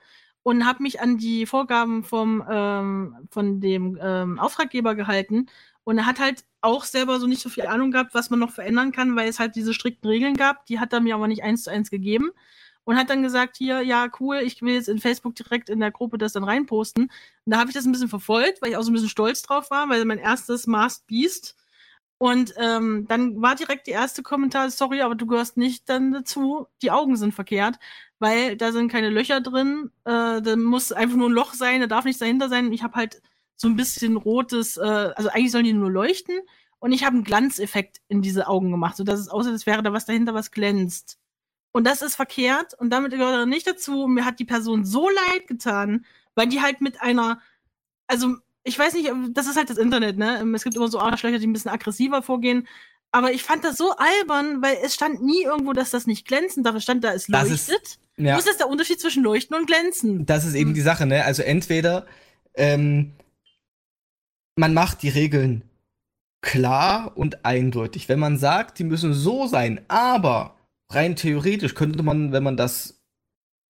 [0.43, 5.47] und habe mich an die Vorgaben vom, ähm, von dem ähm, Auftraggeber gehalten.
[5.85, 8.53] Und er hat halt auch selber so nicht so viel Ahnung gehabt, was man noch
[8.53, 10.65] verändern kann, weil es halt diese strikten Regeln gab.
[10.67, 12.31] Die hat er mir aber nicht eins zu eins gegeben.
[12.85, 15.91] Und hat dann gesagt, hier, ja, cool, ich will jetzt in Facebook direkt in der
[15.91, 17.05] Gruppe das dann reinposten.
[17.05, 17.11] Und
[17.45, 19.71] da habe ich das ein bisschen verfolgt, weil ich auch so ein bisschen stolz drauf
[19.71, 21.57] war, weil mein erstes Masked Beast.
[22.19, 26.67] Und ähm, dann war direkt die erste Kommentar, sorry, aber du gehörst nicht dann dazu.
[26.83, 27.79] Die Augen sind verkehrt,
[28.19, 29.91] weil da sind keine Löcher drin.
[30.05, 32.73] Äh, da muss einfach nur ein Loch sein, da darf nichts dahinter sein.
[32.73, 33.23] Ich habe halt
[33.57, 36.41] so ein bisschen rotes, äh, also eigentlich sollen die nur leuchten.
[36.79, 39.93] Und ich habe einen Glanzeffekt in diese Augen gemacht, sodass es aussieht, als wäre da
[39.93, 41.19] was dahinter, was glänzt.
[41.73, 44.05] Und das ist verkehrt und damit gehört er nicht dazu.
[44.05, 46.05] Und mir hat die Person so leid getan,
[46.35, 47.41] weil die halt mit einer,
[48.09, 50.45] also ich weiß nicht, das ist halt das Internet, ne?
[50.55, 52.67] Es gibt immer so Arschlöcher, die ein bisschen aggressiver vorgehen.
[53.13, 56.63] Aber ich fand das so albern, weil es stand nie irgendwo, dass das nicht glänzen
[56.63, 56.75] darf.
[56.77, 57.83] Es stand da, es Das leuchtet.
[57.83, 58.37] ist- Ja.
[58.37, 60.27] Was ist der Unterschied zwischen leuchten und glänzen?
[60.27, 60.75] Das ist eben Hm.
[60.75, 61.25] die Sache, ne?
[61.25, 62.07] Also entweder
[62.55, 63.13] ähm,
[64.57, 65.63] man macht die Regeln
[66.43, 68.09] klar und eindeutig.
[68.09, 70.57] Wenn man sagt, die müssen so sein, aber
[70.91, 73.03] rein theoretisch könnte man, wenn man das,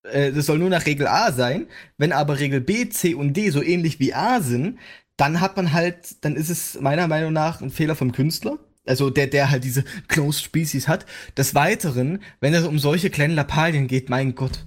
[0.02, 1.66] äh, das soll nur nach Regel A sein,
[1.98, 4.78] wenn aber Regel B, C und D so ähnlich wie A sind,
[5.16, 8.58] dann hat man halt, dann ist es meiner Meinung nach ein Fehler vom Künstler.
[8.86, 11.04] Also der, der halt diese Closed Species hat.
[11.36, 14.64] Des Weiteren, wenn es um solche kleinen Lappalien geht, mein Gott,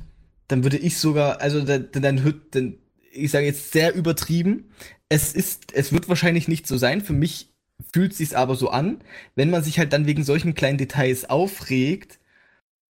[0.47, 2.76] dann würde ich sogar, also dann, dann, dann
[3.12, 4.70] ich sage jetzt sehr übertrieben.
[5.10, 7.01] Es ist, es wird wahrscheinlich nicht so sein.
[7.01, 7.49] Für mich
[7.91, 8.99] fühlt sich's aber so an.
[9.36, 12.20] Wenn man sich halt dann wegen solchen kleinen Details aufregt,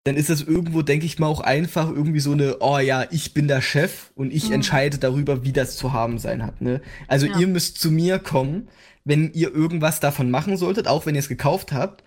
[0.04, 3.34] dann ist es irgendwo, denke ich mal, auch einfach irgendwie so eine, oh ja, ich
[3.34, 4.54] bin der Chef und ich Mhm.
[4.54, 6.60] entscheide darüber, wie das zu haben sein hat.
[6.60, 6.80] Ne?
[7.08, 7.38] Also Ja.
[7.38, 8.68] ihr müsst zu mir kommen,
[9.04, 12.02] wenn ihr irgendwas davon machen solltet, auch wenn ihr es gekauft habt.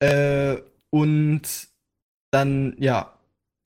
[0.00, 0.56] Äh,
[0.90, 1.42] und
[2.30, 3.12] dann, ja,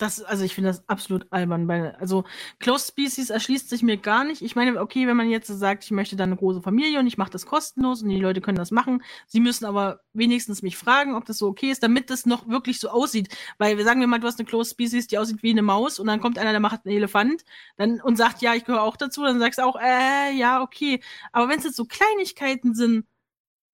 [0.05, 1.67] Das, also ich finde das absolut albern.
[1.67, 2.25] Weil, also
[2.59, 4.43] Closed Species erschließt sich mir gar nicht.
[4.43, 7.17] Ich meine, okay, wenn man jetzt sagt, ich möchte dann eine große Familie und ich
[7.17, 9.03] mache das kostenlos und die Leute können das machen.
[9.27, 12.81] Sie müssen aber wenigstens mich fragen, ob das so okay ist, damit das noch wirklich
[12.81, 13.35] so aussieht.
[13.57, 16.07] Weil sagen wir mal, du hast eine Closed Species, die aussieht wie eine Maus und
[16.07, 17.43] dann kommt einer, der macht einen Elefant
[17.79, 21.01] dann, und sagt, ja, ich gehöre auch dazu, dann sagst du auch, äh, ja, okay.
[21.33, 23.07] Aber wenn es jetzt so Kleinigkeiten sind,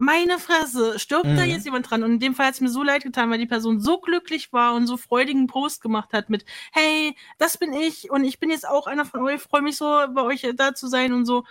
[0.00, 1.50] meine Fresse, stirbt da Mhm.
[1.50, 2.02] jetzt jemand dran?
[2.02, 4.52] Und in dem Fall hat es mir so leid getan, weil die Person so glücklich
[4.52, 8.50] war und so freudigen Post gemacht hat mit, hey, das bin ich und ich bin
[8.50, 11.44] jetzt auch einer von euch, freue mich so, bei euch da zu sein und so.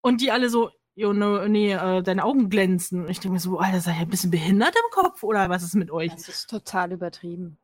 [0.00, 3.04] Und die alle so, jo, no, nee, äh, deine Augen glänzen.
[3.04, 5.62] Und ich denke mir so, Alter, seid ihr ein bisschen behindert im Kopf oder was
[5.62, 6.10] ist mit euch?
[6.12, 7.58] Das ist total übertrieben.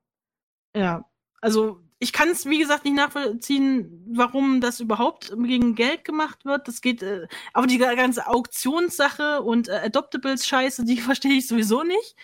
[0.76, 1.04] Ja,
[1.40, 6.68] also ich kann es, wie gesagt, nicht nachvollziehen, warum das überhaupt gegen Geld gemacht wird.
[6.68, 12.16] Das geht, äh, aber die ganze Auktionssache und äh, Adoptables-Scheiße, die verstehe ich sowieso nicht.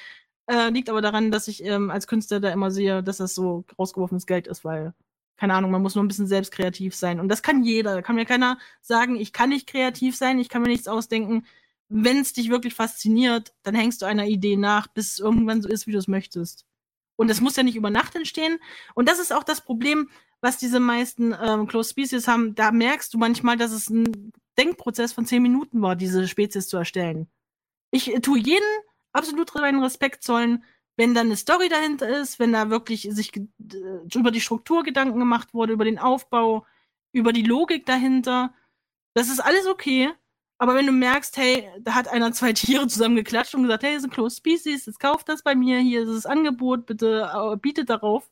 [0.46, 3.64] Äh, liegt aber daran, dass ich ähm, als Künstler da immer sehe, dass das so
[3.78, 4.94] rausgeworfenes Geld ist, weil,
[5.36, 7.18] keine Ahnung, man muss nur ein bisschen selbst kreativ sein.
[7.20, 7.94] Und das kann jeder.
[7.94, 11.46] Da kann mir keiner sagen, ich kann nicht kreativ sein, ich kann mir nichts ausdenken.
[11.88, 15.68] Wenn es dich wirklich fasziniert, dann hängst du einer Idee nach, bis es irgendwann so
[15.68, 16.66] ist, wie du es möchtest.
[17.16, 18.58] Und es muss ja nicht über Nacht entstehen.
[18.94, 20.10] Und das ist auch das Problem,
[20.40, 22.54] was diese meisten ähm, Closed Species haben.
[22.54, 26.76] Da merkst du manchmal, dass es ein Denkprozess von zehn Minuten war, diese Spezies zu
[26.76, 27.28] erstellen.
[27.90, 28.64] Ich äh, tue jeden
[29.12, 30.64] absolut meinen Respekt zollen,
[30.96, 33.46] wenn da eine Story dahinter ist, wenn da wirklich sich äh,
[34.14, 36.66] über die Struktur Gedanken gemacht wurde, über den Aufbau,
[37.12, 38.54] über die Logik dahinter.
[39.14, 40.12] Das ist alles okay.
[40.58, 44.02] Aber wenn du merkst, hey, da hat einer zwei Tiere zusammengeklatscht und gesagt, hey, das
[44.02, 47.56] ist ein Closed Species, jetzt kauft das bei mir, hier ist das Angebot, bitte äh,
[47.56, 48.30] bietet darauf.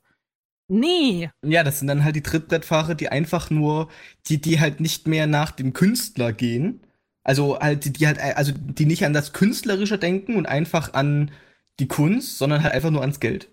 [0.69, 1.29] Nee.
[1.45, 3.89] Ja, das sind dann halt die Trittbrettfahrer, die einfach nur,
[4.27, 6.81] die, die halt nicht mehr nach dem Künstler gehen.
[7.23, 11.31] Also halt, die, die halt, also die nicht an das Künstlerische denken und einfach an
[11.79, 13.49] die Kunst, sondern halt einfach nur ans Geld.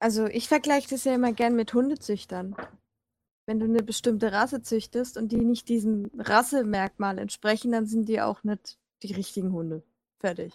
[0.00, 2.56] Also ich vergleiche das ja immer gern mit Hundezüchtern.
[3.46, 8.20] Wenn du eine bestimmte Rasse züchtest und die nicht diesem Rassemerkmal entsprechen, dann sind die
[8.20, 9.82] auch nicht die richtigen Hunde.
[10.18, 10.54] Fertig.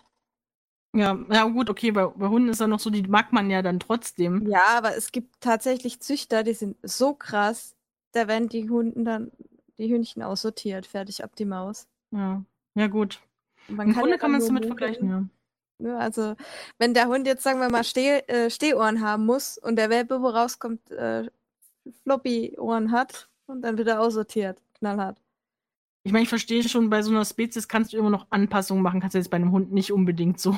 [0.94, 3.62] Ja, ja gut, okay, bei, bei Hunden ist ja noch so, die mag man ja
[3.62, 4.48] dann trotzdem.
[4.50, 7.76] Ja, aber es gibt tatsächlich Züchter, die sind so krass,
[8.12, 9.32] da werden die Hunden dann,
[9.78, 11.88] die Hündchen aussortiert, fertig ab die Maus.
[12.12, 13.22] Ja, ja gut.
[13.68, 15.26] Man Im kann Grunde ja kann man es damit vergleichen, ja.
[15.80, 15.98] Ne?
[15.98, 16.36] Also,
[16.78, 20.22] wenn der Hund jetzt, sagen wir mal, Steh, äh, Stehohren haben muss und der Welpe,
[20.22, 21.30] wo rauskommt, äh,
[22.04, 24.62] Floppy-Ohren hat und dann wird er aussortiert.
[24.76, 25.22] Knallhart.
[26.04, 29.02] Ich meine, ich verstehe schon, bei so einer Spezies kannst du immer noch Anpassungen machen,
[29.02, 30.58] kannst du jetzt bei einem Hund nicht unbedingt so.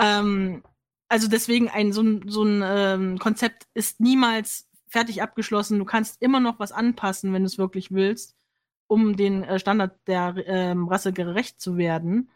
[0.00, 0.62] Ähm,
[1.08, 5.78] also deswegen ein so ein, so ein ähm, Konzept ist niemals fertig abgeschlossen.
[5.78, 8.36] Du kannst immer noch was anpassen, wenn du es wirklich willst,
[8.86, 12.30] um den äh, Standard der ähm, Rasse gerecht zu werden.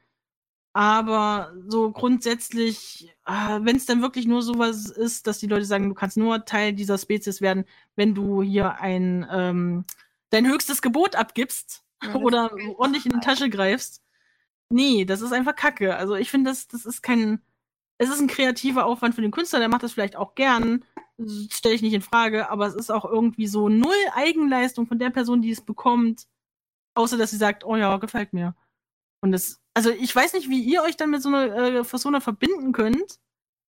[0.79, 5.89] Aber so grundsätzlich, äh, wenn es dann wirklich nur sowas ist, dass die Leute sagen,
[5.89, 7.64] du kannst nur Teil dieser Spezies werden,
[7.97, 9.85] wenn du hier ein ähm,
[10.31, 14.05] dein höchstes Gebot abgibst Ja, oder ordentlich in die Tasche greifst.
[14.70, 15.97] Nee, das ist einfach Kacke.
[15.97, 17.43] Also ich finde, das, das ist kein.
[17.99, 20.85] Es ist ein kreativer Aufwand für den Künstler, der macht das vielleicht auch gern.
[21.51, 25.11] Stelle ich nicht in Frage, aber es ist auch irgendwie so null Eigenleistung von der
[25.11, 26.29] Person, die es bekommt,
[26.95, 28.55] außer dass sie sagt, oh ja, gefällt mir.
[29.21, 32.21] Und das, also ich weiß nicht, wie ihr euch dann mit so einer äh, Persona
[32.21, 33.19] verbinden könnt,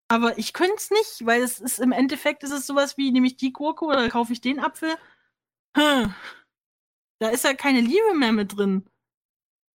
[0.10, 3.28] aber ich könnte es nicht, weil es ist im Endeffekt ist es sowas wie, nehme
[3.28, 4.95] ich die Gurke oder kaufe ich den Apfel?
[5.76, 6.14] Hm.
[7.20, 8.88] Da ist ja keine Liebe mehr mit drin.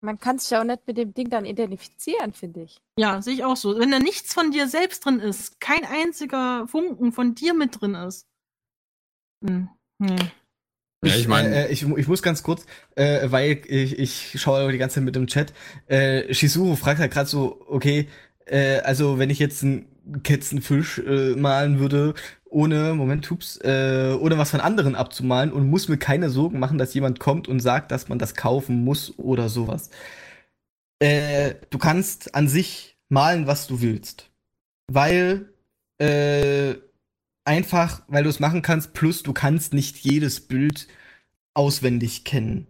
[0.01, 2.81] Man kann sich ja auch nicht mit dem Ding dann identifizieren, finde ich.
[2.99, 3.79] Ja, sehe ich auch so.
[3.79, 7.95] Wenn da nichts von dir selbst drin ist, kein einziger Funken von dir mit drin
[7.95, 8.27] ist.
[9.45, 9.69] Hm.
[9.99, 10.33] Nee.
[11.05, 14.71] Ja, ich meine, äh, äh, ich, ich muss ganz kurz, äh, weil ich, ich schaue
[14.71, 15.53] die ganze Zeit mit dem Chat.
[15.89, 18.09] Äh, Shizuru fragt halt gerade so, okay,
[18.47, 19.87] äh, also wenn ich jetzt einen
[20.23, 22.15] Ketzenfisch äh, malen würde,
[22.49, 26.79] ohne, Moment, ups, äh, ohne was von anderen abzumalen und muss mir keine Sorgen machen,
[26.79, 29.91] dass jemand kommt und sagt, dass man das kaufen muss oder sowas.
[31.01, 34.31] Äh, du kannst an sich malen, was du willst.
[34.89, 35.49] Weil,
[35.99, 36.75] äh,
[37.45, 40.89] einfach, weil du es machen kannst, plus du kannst nicht jedes Bild
[41.55, 42.69] auswendig kennen.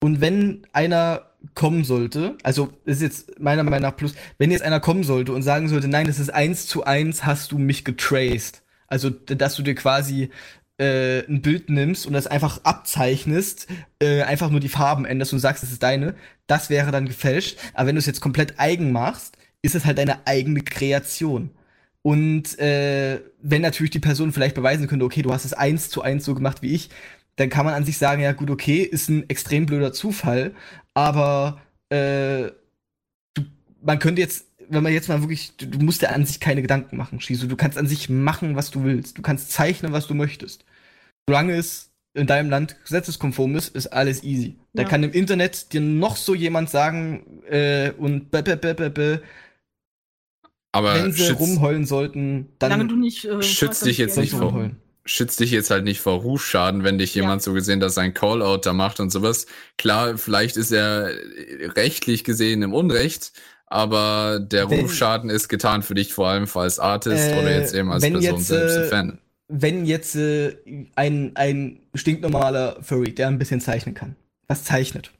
[0.00, 4.80] Und wenn einer kommen sollte, also ist jetzt meiner Meinung nach plus, wenn jetzt einer
[4.80, 8.62] kommen sollte und sagen sollte, nein, das ist eins zu eins, hast du mich getraced.
[8.86, 10.30] Also, dass du dir quasi
[10.78, 13.68] äh, ein Bild nimmst und das einfach abzeichnest,
[14.00, 16.14] äh, einfach nur die Farben änderst und sagst, das ist deine,
[16.46, 17.58] das wäre dann gefälscht.
[17.74, 21.50] Aber wenn du es jetzt komplett eigen machst, ist es halt deine eigene Kreation.
[22.02, 26.02] Und äh, wenn natürlich die Person vielleicht beweisen könnte, okay, du hast es eins zu
[26.02, 26.88] eins so gemacht wie ich,
[27.36, 30.54] dann kann man an sich sagen, ja gut, okay, ist ein extrem blöder Zufall,
[30.94, 32.50] aber äh,
[33.34, 33.42] du,
[33.82, 36.62] man könnte jetzt, wenn man jetzt mal wirklich, du, du musst dir an sich keine
[36.62, 37.46] Gedanken machen, Shizu.
[37.46, 39.18] Du kannst an sich machen, was du willst.
[39.18, 40.64] Du kannst zeichnen, was du möchtest.
[41.28, 44.56] Solange es in deinem Land gesetzeskonform ist, ist alles easy.
[44.74, 44.88] Da Ja.
[44.88, 49.20] kann im Internet dir noch so jemand sagen äh, und b -b -b -b -b
[50.72, 53.24] aber wenn sie schützt, rumheulen sollten, dann du nicht.
[53.24, 54.76] Äh, schützt dich jetzt nicht vor- rumheulen.
[55.04, 57.22] schützt dich jetzt halt nicht vor Rufschaden, wenn dich Ja.
[57.22, 59.46] jemand so gesehen, dass sein Callout da macht und sowas.
[59.78, 61.10] Klar, vielleicht ist er
[61.76, 63.32] rechtlich gesehen im Unrecht,
[63.66, 67.74] aber der Wenn- Rufschaden ist getan für dich vor allem als Artist Äh, oder jetzt
[67.74, 69.18] eben als Person jetzt, selbst äh, ein Fan.
[69.48, 70.56] wenn jetzt äh,
[70.96, 74.16] ein, ein stinknormaler Furry, der ein bisschen zeichnen kann,
[74.48, 75.10] was zeichnet,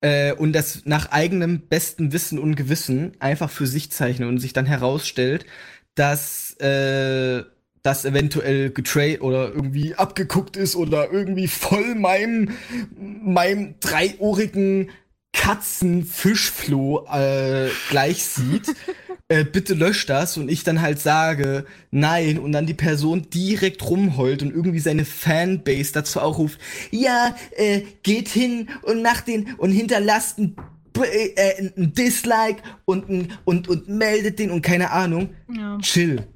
[0.00, 4.52] äh, und das nach eigenem besten Wissen und Gewissen einfach für sich zeichnet und sich
[4.52, 5.46] dann herausstellt,
[5.94, 7.42] dass äh,
[7.82, 12.50] das eventuell getrade oder irgendwie abgeguckt ist oder irgendwie voll meinem,
[12.96, 14.90] meinem dreiohrigen
[15.36, 18.74] Katzenfischfloh äh, gleich sieht,
[19.28, 23.82] äh, bitte lösch das und ich dann halt sage, nein, und dann die Person direkt
[23.88, 26.58] rumheult und irgendwie seine Fanbase dazu auch ruft,
[26.90, 30.56] ja, äh, geht hin und macht den und hinterlasst ein,
[30.92, 35.30] B- äh, ein Dislike und, ein, und, und meldet den und keine Ahnung.
[35.54, 35.78] Ja.
[35.78, 36.26] Chill.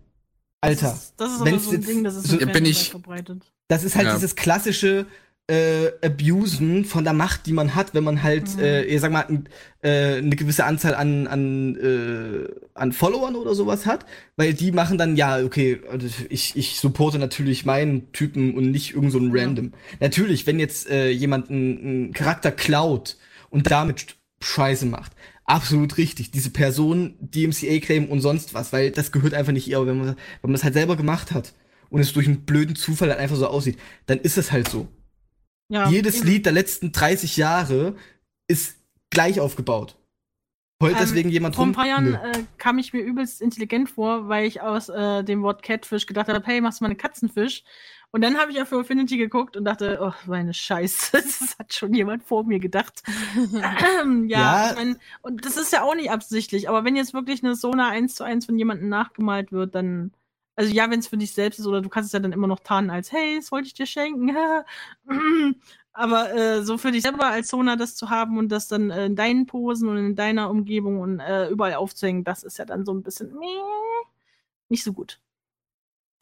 [0.62, 0.88] Alter.
[0.88, 3.42] Das ist, das ist so ein jetzt Ding, das ist so bin ich- verbreitet.
[3.68, 4.14] Das ist halt Ja.
[4.14, 5.06] dieses klassische
[5.50, 8.62] äh, Abusen von der Macht, die man hat, wenn man halt, Mhm.
[8.62, 9.48] äh, ich sag mal, n-
[9.82, 14.96] äh, eine gewisse Anzahl an, an, äh, an Followern oder sowas hat, weil die machen
[14.98, 19.34] dann, ja, okay, also ich, ich supporte natürlich meinen Typen und nicht irgend so einen
[19.34, 19.42] Ja.
[19.42, 19.72] Random.
[19.98, 23.16] Natürlich, wenn jetzt äh, jemand einen einen Charakter klaut
[23.50, 25.12] und damit Scheiße macht.
[25.44, 26.30] Absolut richtig.
[26.30, 29.78] Diese Person, DMCA-Claim und sonst was, weil das gehört einfach nicht ihr.
[29.78, 31.54] Aber wenn man, wenn man das halt selber gemacht hat
[31.90, 33.76] und es durch einen blöden Zufall halt einfach so aussieht,
[34.06, 34.86] dann ist es halt so.
[35.70, 36.26] Ja, Jedes eben.
[36.26, 37.94] Lied der letzten 30 Jahre
[38.48, 38.76] ist
[39.08, 39.96] gleich aufgebaut.
[40.82, 41.70] Heult Ähm, deswegen jemand Vor rum?
[41.70, 45.42] ein paar Jahren äh, kam ich mir übelst intelligent vor, weil ich aus äh, dem
[45.42, 47.62] Wort Catfish gedacht habe, hey, machst du mal eine Katzenfisch?
[48.12, 51.94] Und dann habe ich auf Affinity geguckt und dachte, oh, meine Scheiße, das hat schon
[51.94, 53.02] jemand vor mir gedacht.
[53.52, 54.70] ja, Ja.
[54.70, 57.88] Ich mein, und das ist ja auch nicht absichtlich, aber wenn jetzt wirklich eine Sona
[57.90, 60.12] 1 zu 1 von jemandem nachgemalt wird, dann,
[60.56, 62.46] also ja, wenn es für dich selbst ist, oder du kannst es ja dann immer
[62.46, 64.36] noch tarnen als, hey, das wollte ich dir schenken.
[65.92, 69.06] aber äh, so für dich selber als Sona das zu haben und das dann äh,
[69.06, 72.84] in deinen Posen und in deiner Umgebung und äh, überall aufzuhängen, das ist ja dann
[72.84, 73.34] so ein bisschen
[74.68, 75.20] nicht so gut.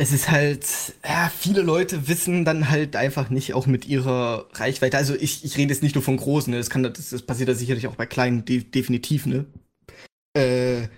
[0.01, 0.65] Es ist halt,
[1.05, 4.97] ja, viele Leute wissen dann halt einfach nicht, auch mit ihrer Reichweite.
[4.97, 6.59] Also ich, ich rede jetzt nicht nur von großen, ne?
[6.59, 9.47] Das kann, das, das passiert ja sicherlich auch bei kleinen, de definitiv, ne?
[10.35, 10.89] Äh,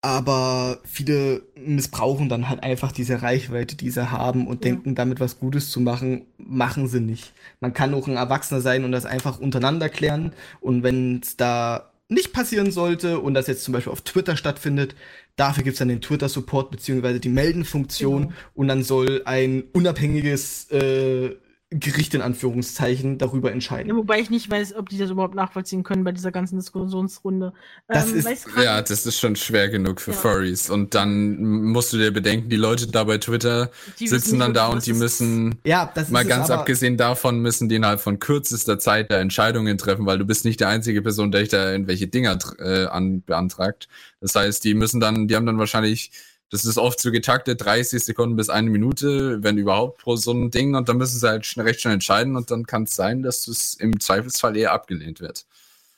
[0.00, 4.70] aber viele missbrauchen dann halt einfach diese Reichweite, die sie haben und Ja.
[4.70, 7.32] denken, damit was Gutes zu machen, machen sie nicht.
[7.60, 10.32] Man kann auch ein Erwachsener sein und das einfach untereinander klären.
[10.60, 14.94] Und wenn es da nicht passieren sollte und das jetzt zum Beispiel auf Twitter stattfindet,
[15.36, 18.34] dafür gibt's dann den Twitter-Support beziehungsweise die Melden-Funktion Genau.
[18.54, 21.34] und dann soll ein unabhängiges äh,
[21.70, 23.90] Gericht in Anführungszeichen darüber entscheiden.
[23.90, 27.52] Ja, wobei ich nicht weiß, ob die das überhaupt nachvollziehen können bei dieser ganzen Diskussionsrunde.
[27.88, 30.16] Das ist- du gerade- Ja, das ist schon schwer genug für Ja.
[30.16, 30.70] Furries.
[30.70, 34.68] Und dann musst du dir bedenken, die Leute da bei Twitter Die sitzen dann da
[34.68, 37.74] und die es müssen, Ja, das mal ist es, ganz aber- abgesehen davon, müssen die
[37.74, 41.42] innerhalb von kürzester Zeit da Entscheidungen treffen, weil du bist nicht die einzige Person, der
[41.42, 43.88] dich da irgendwelche Dinger äh, an, beantragt.
[44.22, 46.12] Das heißt, die müssen dann, die haben dann wahrscheinlich,
[46.50, 50.50] das ist oft so getaktet, 30 Sekunden bis eine Minute, wenn überhaupt pro so ein
[50.50, 53.22] Ding und dann müssen sie halt schnell, recht schnell entscheiden und dann kann es sein,
[53.22, 55.46] dass es im Zweifelsfall eher abgelehnt wird.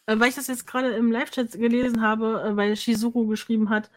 [0.07, 3.91] Äh, weil ich das jetzt gerade im Live-Chat gelesen habe, äh, weil Shizuru geschrieben hat,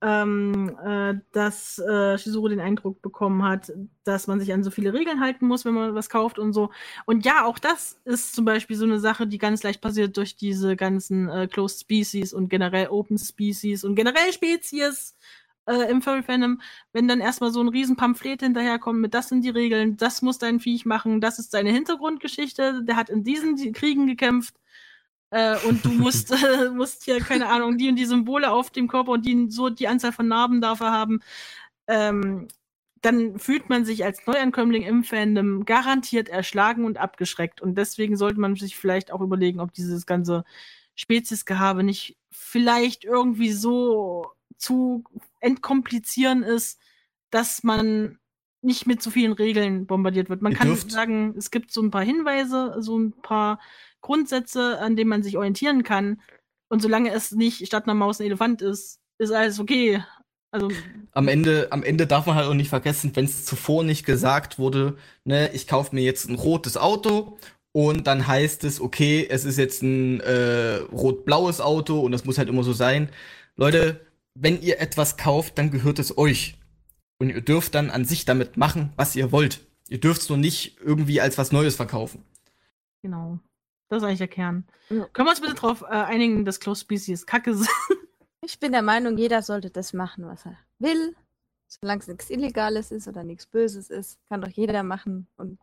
[0.00, 3.72] ähm, äh, dass äh, Shizuru den Eindruck bekommen hat,
[4.04, 6.70] dass man sich an so viele Regeln halten muss, wenn man was kauft und so.
[7.04, 10.36] Und ja, auch das ist zum Beispiel so eine Sache, die ganz leicht passiert durch
[10.36, 15.16] diese ganzen äh, Closed Species und generell Open Species und generell Spezies
[15.68, 16.60] äh, im Furry Fandom,
[16.92, 20.38] wenn dann erstmal so ein riesen Pamphlet hinterherkommt mit das sind die Regeln, das muss
[20.38, 24.54] dein Viech machen, das ist seine Hintergrundgeschichte, der hat in diesen die- Kriegen gekämpft
[25.30, 28.88] äh, und du musst, äh, musst hier, keine Ahnung, die und die Symbole auf dem
[28.88, 31.20] Körper und die, so die Anzahl von Narben dafür haben,
[31.88, 32.48] ähm,
[33.02, 37.60] dann fühlt man sich als Neuankömmling im Fandom garantiert erschlagen und abgeschreckt.
[37.60, 40.44] Und deswegen sollte man sich vielleicht auch überlegen, ob dieses ganze
[40.96, 44.26] Speziesgehabe nicht vielleicht irgendwie so
[44.58, 45.04] zu
[45.40, 46.78] entkomplizieren ist,
[47.30, 48.18] dass man
[48.60, 50.42] nicht mit so vielen Regeln bombardiert wird.
[50.42, 53.60] Man Ihr kann dürft- sagen, es gibt so ein paar Hinweise, so ein paar
[54.00, 56.20] Grundsätze, an denen man sich orientieren kann.
[56.68, 60.02] Und solange es nicht statt einer Maus ein Elefant ist, ist alles okay.
[60.50, 60.70] Also,
[61.12, 64.58] am Ende, am Ende darf man halt auch nicht vergessen, wenn es zuvor nicht gesagt
[64.58, 67.38] wurde, ne, ich kaufe mir jetzt ein rotes Auto
[67.72, 72.38] und dann heißt es, okay, es ist jetzt ein äh, rot-blaues Auto und das muss
[72.38, 73.10] halt immer so sein.
[73.56, 74.00] Leute,
[74.40, 76.56] wenn ihr etwas kauft, dann gehört es euch.
[77.18, 79.66] Und ihr dürft dann an sich damit machen, was ihr wollt.
[79.88, 82.24] Ihr dürft es nur nicht irgendwie als was Neues verkaufen.
[83.02, 83.38] genau.
[83.90, 84.66] Das ist eigentlich der Kern.
[84.90, 85.06] Ja.
[85.14, 87.68] Können wir uns bitte darauf äh, einigen, dass Close Species Kacke sind?
[88.44, 91.16] Ich bin der Meinung, jeder sollte das machen, was er will.
[91.66, 95.58] Solange es nichts Illegales ist oder nichts Böses ist, kann doch jeder machen und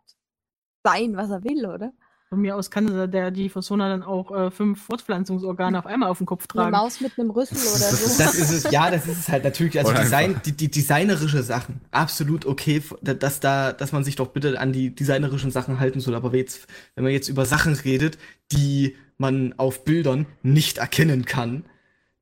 [0.84, 1.94] sein, was er will, oder?
[2.30, 6.18] Von mir aus kann der, die Persona dann auch äh, fünf Fortpflanzungsorgane auf einmal auf
[6.18, 6.72] dem Kopf Eine tragen.
[6.72, 8.24] Maus mit einem Rüssel oder so.
[8.24, 9.78] Das ist es, ja, das ist es halt natürlich.
[9.78, 14.60] Also Design, die, die designerische Sachen, absolut okay, dass da, dass man sich doch bitte
[14.60, 16.16] an die designerischen Sachen halten soll.
[16.16, 18.18] Aber jetzt, wenn man jetzt über Sachen redet,
[18.52, 21.66] die man auf Bildern nicht erkennen kann,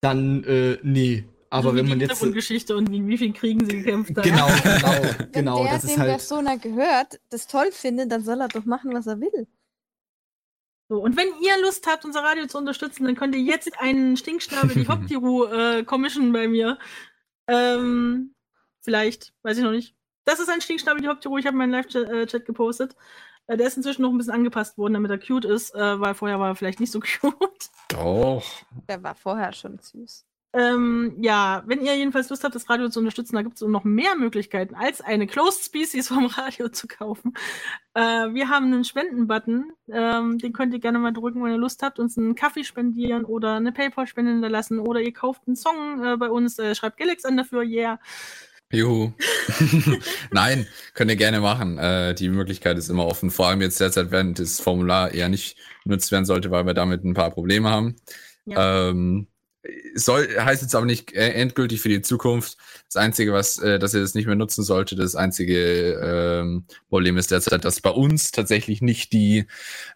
[0.02, 1.24] dann äh, nee.
[1.50, 4.18] Aber so wie wenn die man jetzt Hintergrundgeschichte und in wie vielen Kriegen sie gekämpft
[4.18, 4.24] haben.
[4.24, 6.10] genau, genau, Wenn genau, der, das ist dem halt.
[6.10, 9.48] Persona gehört, das toll findet, dann soll er doch machen, was er will.
[10.94, 14.16] So, und wenn ihr Lust habt, unser Radio zu unterstützen, dann könnt ihr jetzt einen
[14.16, 16.78] Stinkschnabel, die Hoptiru, äh, commissionen bei mir.
[17.48, 18.36] Ähm,
[18.80, 19.96] vielleicht, weiß ich noch nicht.
[20.24, 21.40] Das ist ein Stinkschnabel, die Hoptiru.
[21.40, 22.96] Ich habe meinen Live-Chat gepostet.
[23.48, 26.14] Äh, der ist inzwischen noch ein bisschen angepasst worden, damit er cute ist, äh, weil
[26.14, 27.72] vorher war er vielleicht nicht so cute.
[27.90, 28.46] Doch.
[28.88, 30.28] Der war vorher schon süß.
[30.56, 33.84] Ähm, ja, wenn ihr jedenfalls Lust habt, das Radio zu unterstützen, da gibt es noch
[33.84, 37.34] mehr Möglichkeiten, als eine Closed Species vom Radio zu kaufen.
[37.96, 38.02] Äh,
[38.34, 41.98] wir haben einen Spenden-Button, ähm, den könnt ihr gerne mal drücken, wenn ihr Lust habt,
[41.98, 46.30] uns einen Kaffee spendieren oder eine Paypal-Spende hinterlassen oder ihr kauft einen Song äh, bei
[46.30, 48.00] uns, äh, schreibt Galax an dafür, yeah.
[48.72, 49.14] Juhu.
[50.32, 51.80] Nein, könnt ihr gerne machen.
[51.80, 53.32] Äh, die Möglichkeit ist immer offen.
[53.32, 57.04] Vor allem jetzt derzeit, während das Formular eher nicht genutzt werden sollte, weil wir damit
[57.04, 57.96] ein paar Probleme haben.
[58.46, 58.90] Ja.
[58.90, 59.28] Ähm,
[59.96, 62.58] soll, heißt jetzt aber nicht äh, endgültig für die Zukunft.
[62.88, 67.18] Das Einzige, was, äh, dass ihr das nicht mehr nutzen sollte, das einzige ähm, Problem
[67.18, 69.46] ist derzeit, dass bei uns tatsächlich nicht die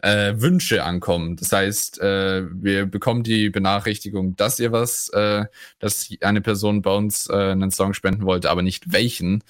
[0.01, 1.35] äh, Wünsche ankommen.
[1.35, 5.45] Das heißt, äh, wir bekommen die Benachrichtigung, dass ihr was, äh,
[5.79, 9.43] dass eine Person bei uns äh, einen Song spenden wollte, aber nicht welchen.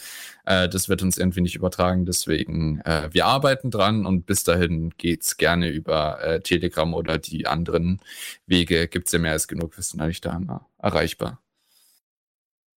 [0.48, 2.06] Äh, das wird uns irgendwie nicht übertragen.
[2.06, 7.48] Deswegen, äh, wir arbeiten dran und bis dahin geht's gerne über äh, Telegram oder die
[7.48, 8.00] anderen
[8.46, 8.88] Wege.
[8.88, 9.76] Gibt's ja mehr als genug.
[9.76, 11.42] Wir sind eigentlich da immer erreichbar.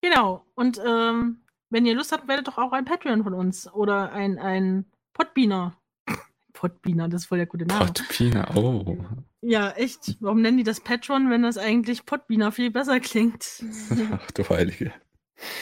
[0.01, 0.45] Genau.
[0.53, 4.37] Und ähm, wenn ihr Lust habt, werdet doch auch ein Patreon von uns oder ein,
[4.37, 5.77] ein Podbeaner.
[6.53, 7.85] Podbeaner, das ist voll der gute Name.
[7.85, 8.97] Potpina, oh.
[9.39, 10.17] Ja, echt.
[10.19, 13.63] Warum nennen die das Patreon, wenn das eigentlich Podbeaner viel besser klingt?
[14.11, 14.91] Ach du Heilige.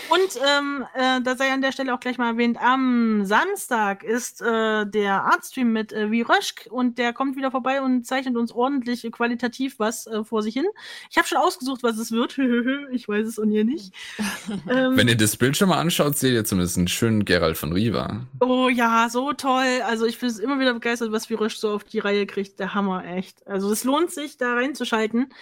[0.09, 4.41] Und ähm, äh, da sei an der Stelle auch gleich mal erwähnt, am Samstag ist
[4.41, 9.05] äh, der Artstream mit äh, Viröschk und der kommt wieder vorbei und zeichnet uns ordentlich
[9.05, 10.65] äh, qualitativ was äh, vor sich hin.
[11.09, 12.37] Ich habe schon ausgesucht, was es wird.
[12.91, 13.93] ich weiß es und ihr nicht.
[14.69, 17.73] ähm, Wenn ihr das Bild schon mal anschaut, seht ihr zumindest einen schönen Gerald von
[17.73, 18.25] Riva.
[18.39, 19.81] Oh ja, so toll.
[19.85, 22.59] Also ich bin immer wieder begeistert, was Viröschk so auf die Reihe kriegt.
[22.59, 23.45] Der Hammer, echt.
[23.47, 25.33] Also es lohnt sich, da reinzuschalten.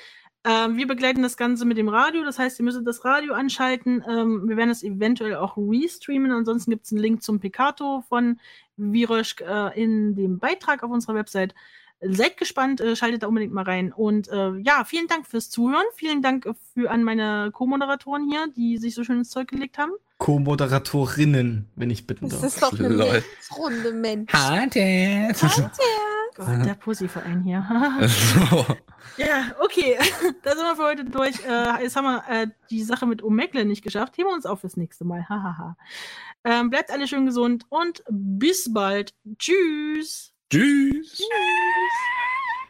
[0.43, 4.03] Ähm, wir begleiten das Ganze mit dem Radio, das heißt, ihr müsst das Radio anschalten.
[4.07, 6.31] Ähm, wir werden es eventuell auch restreamen.
[6.31, 8.39] Ansonsten gibt es einen Link zum Picato von
[8.77, 11.53] Viröschk äh, in dem Beitrag auf unserer Website.
[11.99, 13.91] Seid gespannt, äh, schaltet da unbedingt mal rein.
[13.91, 15.85] Und äh, ja, vielen Dank fürs Zuhören.
[15.95, 19.91] Vielen Dank für an meine Co-Moderatoren hier, die sich so schön ins Zeug gelegt haben.
[20.19, 22.53] Co-Moderatorinnen, wenn ich bitten Das darf.
[22.53, 23.23] ist doch eine.
[23.57, 24.31] Runde Mensch.
[24.31, 25.33] Harte.
[26.37, 27.65] Gott, der Pussy-Verein hier.
[28.07, 28.65] so.
[29.17, 29.97] ja, okay.
[30.43, 31.35] da sind wir für heute durch.
[31.45, 34.17] Äh, jetzt haben wir äh, die Sache mit Omegle nicht geschafft.
[34.17, 35.27] Heben wir uns auf fürs nächste Mal.
[35.27, 35.75] Hahaha.
[36.43, 39.13] ähm, bleibt alle schön gesund und bis bald.
[39.37, 40.33] Tschüss.
[40.49, 41.15] Tschüss.
[41.17, 41.27] Tschüss.